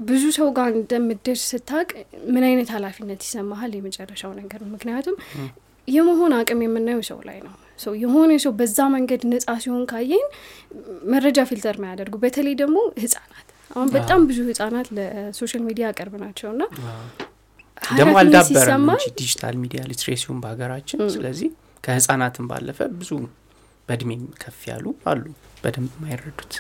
ብዙ 0.09 0.25
ሰው 0.39 0.49
ጋር 0.59 0.71
እንደምደርስ 0.75 1.45
ስታውቅ 1.53 1.89
ምን 2.35 2.47
አይነት 2.49 2.71
ኃላፊነት 2.77 3.23
ይሰማሃል? 3.29 3.73
የመጨረሻው 3.79 4.33
ነገር 4.41 4.61
ነው። 4.65 4.73
ምክንያቱም 4.77 5.17
የመሆን 5.89 6.33
አቅም 6.39 6.61
የምናየው 6.65 7.03
ሰው 7.09 7.19
ላይ 7.29 7.39
ነው። 7.47 7.55
ሰው 7.79 7.93
የሆነ 8.03 8.31
ሰው 8.45 8.53
በዛ 8.59 8.79
መንገድ 8.95 9.23
ነጻ 9.33 9.49
ሲሆን 9.65 9.85
ካየን 9.91 10.27
መረጃ 11.13 11.39
filter 11.51 11.77
ማያደርጉ 11.83 12.15
በተለይ 12.25 12.55
ደግሞ 12.63 12.79
ህጻናት 13.03 13.47
አሁን 13.71 13.89
በጣም 13.95 14.21
ብዙ 14.29 14.39
ህጻናት 14.49 14.89
ለ 14.97 15.13
social 15.13 15.63
media 15.69 15.89
ቅርብ 15.99 16.15
ናቸው 16.25 16.49
እና 16.55 16.63
ደግሞ 17.93 18.15
አልዳበረም 18.23 18.87
digital 19.19 19.57
media 19.63 19.81
literacy 19.91 20.29
ው 20.29 20.39
በሀገራችን 20.45 21.03
ስለዚህ 21.15 21.51
ከህጻናትም 21.85 22.49
ባለፈ 22.51 22.89
ብዙ 22.97 23.11
በእድሜም 23.89 24.25
ከፍ 24.43 24.59
ያሉ 24.71 24.87
አሉ 25.11 25.25
በደንብ 25.63 25.93
የማይረዱት 25.97 26.55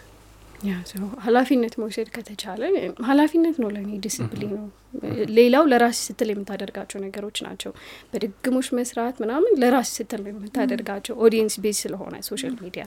ኃላፊነት 1.24 1.74
መውሰድ 1.80 2.08
ከተቻለ 2.14 2.62
ኃላፊነት 3.08 3.56
ነው 3.62 3.68
ለእኔ 3.74 3.90
ዲስፕሊን 4.06 4.52
ነው 4.56 4.64
ሌላው 5.36 5.64
ለራስ 5.70 5.98
ስትል 6.06 6.28
የምታደርጋቸው 6.32 6.98
ነገሮች 7.04 7.36
ናቸው። 7.46 7.72
በድግግሞሽ 8.12 8.68
መስራት 8.78 9.16
ምናምን 9.22 9.52
ለራስ 9.62 9.90
ስትል 9.98 10.20
ነው 10.24 10.30
የምታደርጋቸው 10.32 11.14
audience 11.24 11.56
based 11.64 11.78
ስለሆነ 11.84 12.16
social 12.28 12.56
media። 12.62 12.84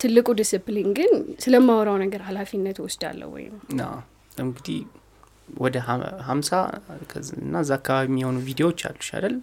ትልቁ 0.00 0.28
ዲስፕሊን 0.40 0.88
ግን 0.98 1.12
ስለማወራው 1.44 1.98
ነገር 2.04 2.22
ኃላፊነት 2.28 2.78
ወስዳለሁ 2.86 3.28
ወይ 3.36 3.46
ነው? 3.50 3.60
እንግዲህ 4.44 4.78
ወደ 5.58 5.76
ሀምሳ 6.28 6.50
እና 7.40 7.56
እዛ 7.64 7.72
አካባቢ 7.78 8.06
የሚሆኑ 8.10 8.38
ቪዲዮዎች 8.48 8.80
አሉሽ 8.88 9.08
አይደል 9.16 9.36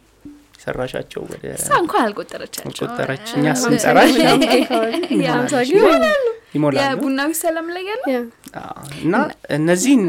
ሰራሻቸው 0.64 1.22
ወደ 1.32 1.44
እሷ 1.58 1.70
እንኳን 1.84 2.02
አልቆጠረቻቸው 2.06 2.86
እኛ 3.34 3.48
ስንጠራሽ 3.62 4.12
ይሞላሉ። 6.56 7.02
ሰላም 7.42 7.68
ላይ 7.76 7.84
ያለ 7.92 8.06
እና 9.02 9.16
እነዚህን 9.58 10.04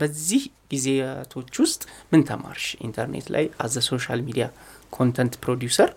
በዚህ 0.00 0.42
ጊዜያቶች 0.72 1.54
ውስጥ 1.62 1.82
ምን 2.12 2.22
ተማርሽ? 2.30 2.66
ኢንተርኔት 2.86 3.26
ላይ 3.34 3.44
አዘ 3.64 3.74
ሶሻል 3.88 4.20
ሚዲያ 4.28 4.46
ኮንተንት 4.92 5.34
ፕሮዲውሰር 5.42 5.90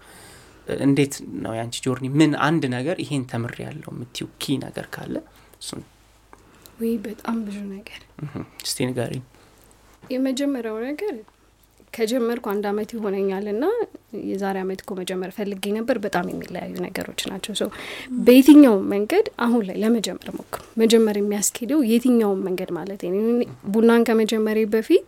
እንዴት 0.85 1.13
ነው 1.43 1.53
ያንቺ 1.59 1.75
ጆርኒ? 1.85 2.05
ምን 2.19 2.31
አንድ 2.47 2.63
ነገር 2.75 2.97
ይሄን 3.03 3.23
ተምር 3.31 3.55
ያለው 3.65 3.91
የምትዩ 3.93 4.27
ኪ 4.41 4.57
ነገር 4.65 4.85
ካለ 4.95 5.15
እሱን። 5.61 5.83
ወይ 6.81 6.93
በጣም 7.05 7.37
ብዙ 7.45 7.57
ነገር። 7.71 8.01
እስቲ 8.65 8.77
ንገሪኝ። 8.89 9.23
የመጀመሪያው 10.11 10.77
ነገር 10.87 11.15
ከጀመርኩ 11.93 12.45
አንድ 12.51 12.65
አመት 12.69 12.89
ይሆነኛል 12.95 13.45
ና 13.57 13.67
የዛሬ 14.27 14.57
አመት 14.63 14.79
እኮ 14.83 14.91
መጀመር 14.99 15.29
ፈልጌ 15.37 15.63
ነበር። 15.77 15.97
በጣም 16.03 16.25
የሚለያዩ 16.31 16.73
ነገሮች 16.85 17.21
ናቸው። 17.31 17.53
ሰው 17.61 17.69
በየትኛውም 18.25 18.83
መንገድ 18.93 19.27
አሁን 19.45 19.63
ላይ 19.69 19.77
ለመጀመር 19.83 20.29
ሞክሩ። 20.37 20.61
መጀመር 20.81 21.17
የሚያስኬደው 21.19 21.81
የትኛውም 21.91 22.41
መንገድ 22.47 22.71
ማለት 22.77 23.01
ቡናን 23.73 24.03
ከመጀመሬ 24.09 24.59
በፊት 24.73 25.07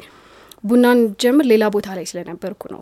ቡናን 0.64 1.02
ጀምር 1.22 1.46
ሌላ 1.52 1.66
ቦታ 1.76 1.90
ላይ 1.98 2.08
ስለነበርኩ 2.10 2.64
ነው 2.74 2.82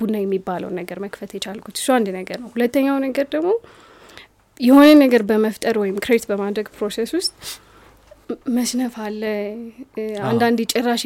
ቡና 0.00 0.16
የሚባለውን 0.20 0.76
ነገር 0.80 0.98
መክፈት 1.04 1.30
የቻልኩት። 1.36 1.76
እሱ 1.80 1.88
አንድ 1.96 2.08
ነገር 2.16 2.38
ነው። 2.42 2.48
ሁለተኛው 2.54 2.96
ነገር 3.04 3.26
ደግሞ 3.34 3.50
የሆነ 4.60 4.88
ነገር 5.02 5.22
በመፍጠር 5.28 5.76
ወይም 5.82 5.96
create 6.04 6.24
በማድረግ 6.30 6.66
process 6.76 7.10
ውስጥ 7.16 7.32
መስነፍ 8.56 8.94
አለ። 9.04 9.22
አንዳንዴ 10.24 10.60
ጭራሽ 10.72 11.02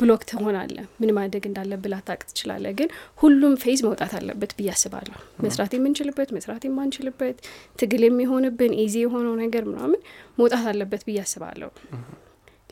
block 0.00 0.22
ትሆናለህ 0.30 0.76
ምን 1.00 1.10
ማድረግ 1.18 1.44
እንዳለብህ 1.48 1.90
ላታቅ 1.92 2.20
ትችላለህ 2.28 2.66
ግን 2.78 2.88
ሁሉም 3.18 3.54
phase 3.62 3.80
መውጣት 3.88 4.12
አለበት 4.18 4.52
ብዬ 4.58 4.70
አስባለሁ። 4.74 5.16
መስራት 5.44 5.74
የምንችልበት 5.76 6.30
መስራት 6.36 6.64
የማንችልበት 6.68 7.38
ትግል 7.78 8.04
የሚሆንብን 8.08 8.74
easy 8.82 8.96
የሆነው 9.04 9.36
ነገር 9.42 9.64
ምናምን 9.70 10.00
መውጣት 10.38 10.66
አለበት 10.72 11.04
ብዬ 11.08 11.18
አስባለሁ 11.24 11.70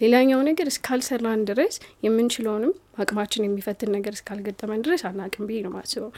ሌላኛው 0.01 0.41
ነገር 0.49 0.67
እስካልሰራን 0.71 1.41
ድረስ 1.49 1.75
የምንችለውንም 2.05 2.73
አቅማችን 3.03 3.45
የሚፈትን 3.47 3.91
ነገር 3.97 4.13
እስካልገጠመን 4.17 4.83
ድረስ 4.87 5.03
አናቅም 5.09 5.45
ብዬ 5.49 5.59
ነው 5.67 5.73
ማስበው 5.77 6.11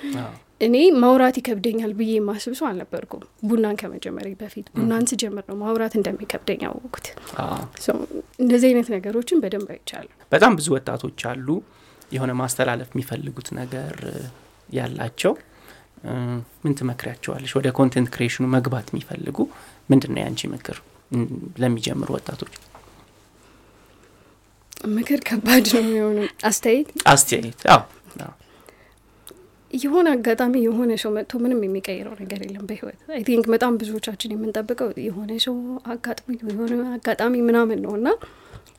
እኔ 0.66 0.76
ማውራት 1.02 1.36
ይከብደኛል 1.40 1.92
ብዬ 2.00 2.12
የማስብ 2.18 2.54
ሰው 2.58 2.66
አልነበርኩም። 2.70 3.22
ቡናን 3.48 3.76
ከመጀመሬ 3.80 4.28
በፊት 4.42 4.66
ቡናን 4.76 5.06
ስጀምር 5.12 5.44
ነው 5.50 5.56
ማውራት 5.62 5.94
እንደሚከብደኝ 6.00 6.62
ሰው 7.86 7.98
እንደዚህ 8.38 8.68
አይነት 8.70 8.90
ነገሮችን 8.96 9.40
በደንብ 9.44 9.70
አይቻለሁ። 9.74 10.12
በጣም 10.32 10.52
ብዙ 10.60 10.68
ወጣቶች 10.76 11.22
አሉ 11.32 11.48
የሆነ 12.12 12.32
ማስተላለፍ 12.40 12.90
የሚፈልጉት 12.94 13.48
ነገር 13.60 13.94
ያላቸው። 14.68 15.34
ምን 16.62 16.72
ትመክሪያቸዋለሽ? 16.78 17.52
ወደ 17.58 17.68
content 17.78 18.08
creation 18.14 18.38
ኑ 18.38 18.44
መግባት 18.54 18.86
የሚፈልጉ 18.90 19.38
ምንድን 19.88 20.12
ነው 20.14 20.22
ያንቺ 20.24 20.48
ምክር? 20.54 20.76
ለሚጀምሩ 21.62 22.08
ወጣቶች 22.16 22.52
ምክር 24.90 25.20
ከባድ 25.26 25.66
ነው 25.74 25.82
የሚሆኑ 25.82 26.18
አስተያየት? 26.44 26.88
አስተያየት 27.06 27.60
የሆነ 29.70 30.06
አጋጣሚ 30.14 30.54
የሆነ 30.64 30.92
ሰው 31.02 31.10
መጥቶ 31.14 31.38
ምንም 31.42 31.60
የሚቀይረው 31.64 32.14
ነገር 32.20 32.40
የለም 32.44 32.64
በህይወት። 32.68 32.98
I 33.12 33.20
think 33.28 33.46
በጣም 33.52 33.78
ብዙዎቻችን 33.80 34.34
የምንጠብቀው 34.34 34.88
የሆነ 35.04 35.30
ሰው 35.44 35.54
አጋጥሞ 35.92 36.26
የሆነ 36.44 36.74
አጋጣሚ 36.96 37.34
ምናምን 37.48 37.78
ነው 37.84 37.92
እና 37.98 38.08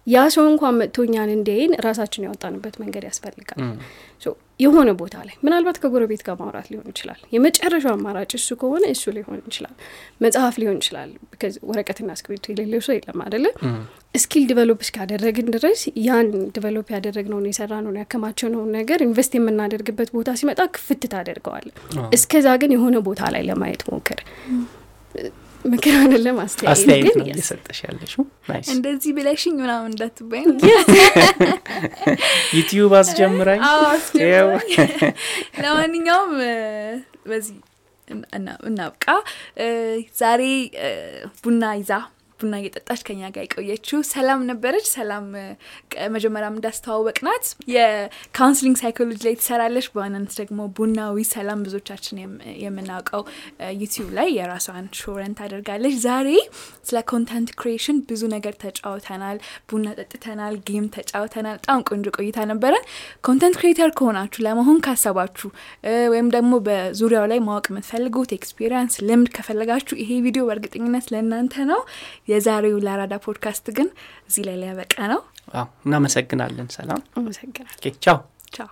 ያ 0.07 0.23
ሰው 0.33 0.45
እንኳን 0.49 0.77
መጥቶ 0.79 1.05
እኛን 1.05 1.29
እንዲያይን 1.33 1.73
ራሳችን 1.85 2.25
ያወጣንበት 2.25 2.75
መንገድ 2.81 3.03
ያስፈልጋል። 3.07 3.59
የሆነ 4.59 4.89
ቦታ 4.99 5.15
ላይ 5.27 5.35
ምናልባት 5.43 5.77
ከጎረቤት 5.81 6.21
ጋር 6.25 6.35
ማውራት 6.39 6.67
ሊሆን 6.71 6.87
ይችላል። 6.91 7.21
የመጨረሻው 7.33 7.93
አማራጭ 7.95 8.31
እሱ 8.37 8.49
ከሆነ 8.61 8.83
እሱ 8.93 9.03
ሊሆን 9.15 9.39
ይችላል። 9.43 9.73
መጽሐፍ 10.21 10.55
ሊሆን 10.61 10.77
ይችላል። 10.81 11.09
ወረቀትና 11.69 12.09
እስክሪብቶ 12.17 12.45
የሌለው 12.51 12.81
ሰው 12.87 12.93
የለም 12.97 13.21
አደለ 13.25 13.45
skill 14.17 14.43
develop 14.49 14.81
እስካደረግን 14.85 15.47
ድረስ 15.55 15.79
ያን 16.05 16.27
develop 16.55 16.87
ያደረግነውን 16.95 17.49
የሰራነውን 17.49 17.99
ያከማቸነውን 18.01 18.69
ነገር 18.77 19.01
invest 19.07 19.33
የምናደርግበት 19.37 20.11
ቦታ 20.15 20.35
ሲመጣ 20.41 20.61
ክፍት 20.75 21.03
ታደርገዋል 21.13 21.67
አዎ። 21.97 22.07
እስከዛ 22.17 22.47
ግን 22.63 22.73
የሆነ 22.75 22.97
ቦታ 23.07 23.31
ላይ 23.35 23.43
ለማየት 23.49 23.83
ሞክር 23.89 24.21
ምክር 25.65 25.93
አይደለም 25.99 26.37
አስተያየት 26.43 27.13
ነው 27.19 27.25
እየሰጠሽ 27.27 27.77
ያለሽው? 27.85 28.23
እንደዚህ 28.73 29.11
ብለሽኝ 29.17 29.53
ምናምን 29.59 29.91
እንዳትባይ 29.91 30.41
ዩቲዩብ 32.57 32.91
አስጀምራኝ? 32.99 33.61
ለማንኛውም 35.63 36.33
በዚህ 37.27 37.55
እና- 38.33 38.57
እናብቃ። 38.67 39.05
ዛሬ 40.17 40.41
እ፣ 40.81 40.83
ቡና 41.39 41.61
ይዛ 41.77 41.91
ቡና 42.43 42.55
እየጠጣች 42.61 43.01
ከኛ 43.07 43.21
ጋር 43.33 43.43
የቆየችው 43.45 43.99
ሰላም 44.09 44.41
ነበረች። 44.49 44.87
ሰላም 44.93 45.25
መጀመሪያም 46.13 46.55
እንዳስተዋወቅናት 46.57 47.45
የ 47.73 47.91
counseling 47.91 48.77
psychology 48.81 49.19
ላይ 49.25 49.35
ትሰራለች። 49.39 49.87
በዋናነት 49.93 50.33
ደግሞ 50.39 50.59
ቡናዊ 50.77 51.17
ሰላም 51.31 51.59
ብዙዎቻችን 51.65 52.17
የም- 52.21 52.35
የምናውቀው 52.63 53.21
ዩቲዩብ 53.79 54.09
ላይ 54.17 54.27
የራሷን 54.37 54.61
show 54.99 55.14
ኧን 55.14 55.33
ታደርጋለች። 55.39 55.95
ዛሬ 56.05 56.29
ስለ 56.87 56.97
content 57.11 57.51
creation 57.59 57.97
ብዙ 58.09 58.21
ነገር 58.33 58.55
ተጫውተናል። 58.63 59.37
ቡና 59.69 59.85
ጠጥተናል፣ 59.99 60.55
game 60.67 60.87
ተጫውተናል። 60.95 61.57
በጣም 61.59 61.83
ቆንጆ 61.89 62.07
ቆይታ 62.17 62.37
ነበረን። 62.51 62.85
content 63.27 63.57
creator 63.59 63.91
ከሆናችሁ 63.97 64.41
ለመሆን 64.45 64.79
ካሰባችሁ 64.85 65.49
ወይም 66.11 66.27
ደግሞ 66.33 66.53
በዙሪያው 66.65 67.25
ላይ 67.31 67.41
ማወቅ 67.45 67.65
የምትፈልጉት 67.71 68.31
experience 68.37 68.71
ልምድ 69.07 69.29
ከፈለጋችሁ 69.35 69.95
ይሄ 70.01 70.11
ቪዲዮ 70.25 70.43
በእርግጠኝነት 70.47 71.05
ለእናንተ 71.13 71.41
ነው። 71.69 71.81
የዛሬው 72.33 72.77
ለአራዳ 72.85 73.15
ፖድካስት 73.25 73.65
ግን 73.77 73.87
እዚህ 74.29 74.43
ላይ 74.47 74.57
ሊያበቃ 74.61 74.95
ነው። 75.11 75.21
አዎ፣ 75.53 75.65
እናመሰግናለን። 75.85 76.67
ሰላም። 76.75 77.01
አመሰግናለሁ። 77.19 77.75
okay፣ 77.79 77.87
ቻው። 78.05 78.19
ቻው። 78.53 78.69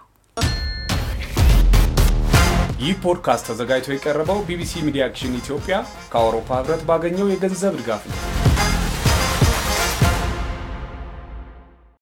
ይህ 2.81 2.93
ፖድካስት 3.03 3.45
ተዘጋጅቶ 3.49 3.89
የቀረበው 3.93 4.39
ቢቢሲ 4.45 4.73
ሚዲያ 4.85 5.03
አክሽን 5.07 5.35
ኢትዮጵያ 5.39 5.75
ከአውሮፓ 6.11 6.49
ህብረት 6.59 6.83
ባገኘው 6.87 7.27
የገንዘብ 7.31 7.73
ድጋፍ 7.79 8.05
ነው። 8.09 8.17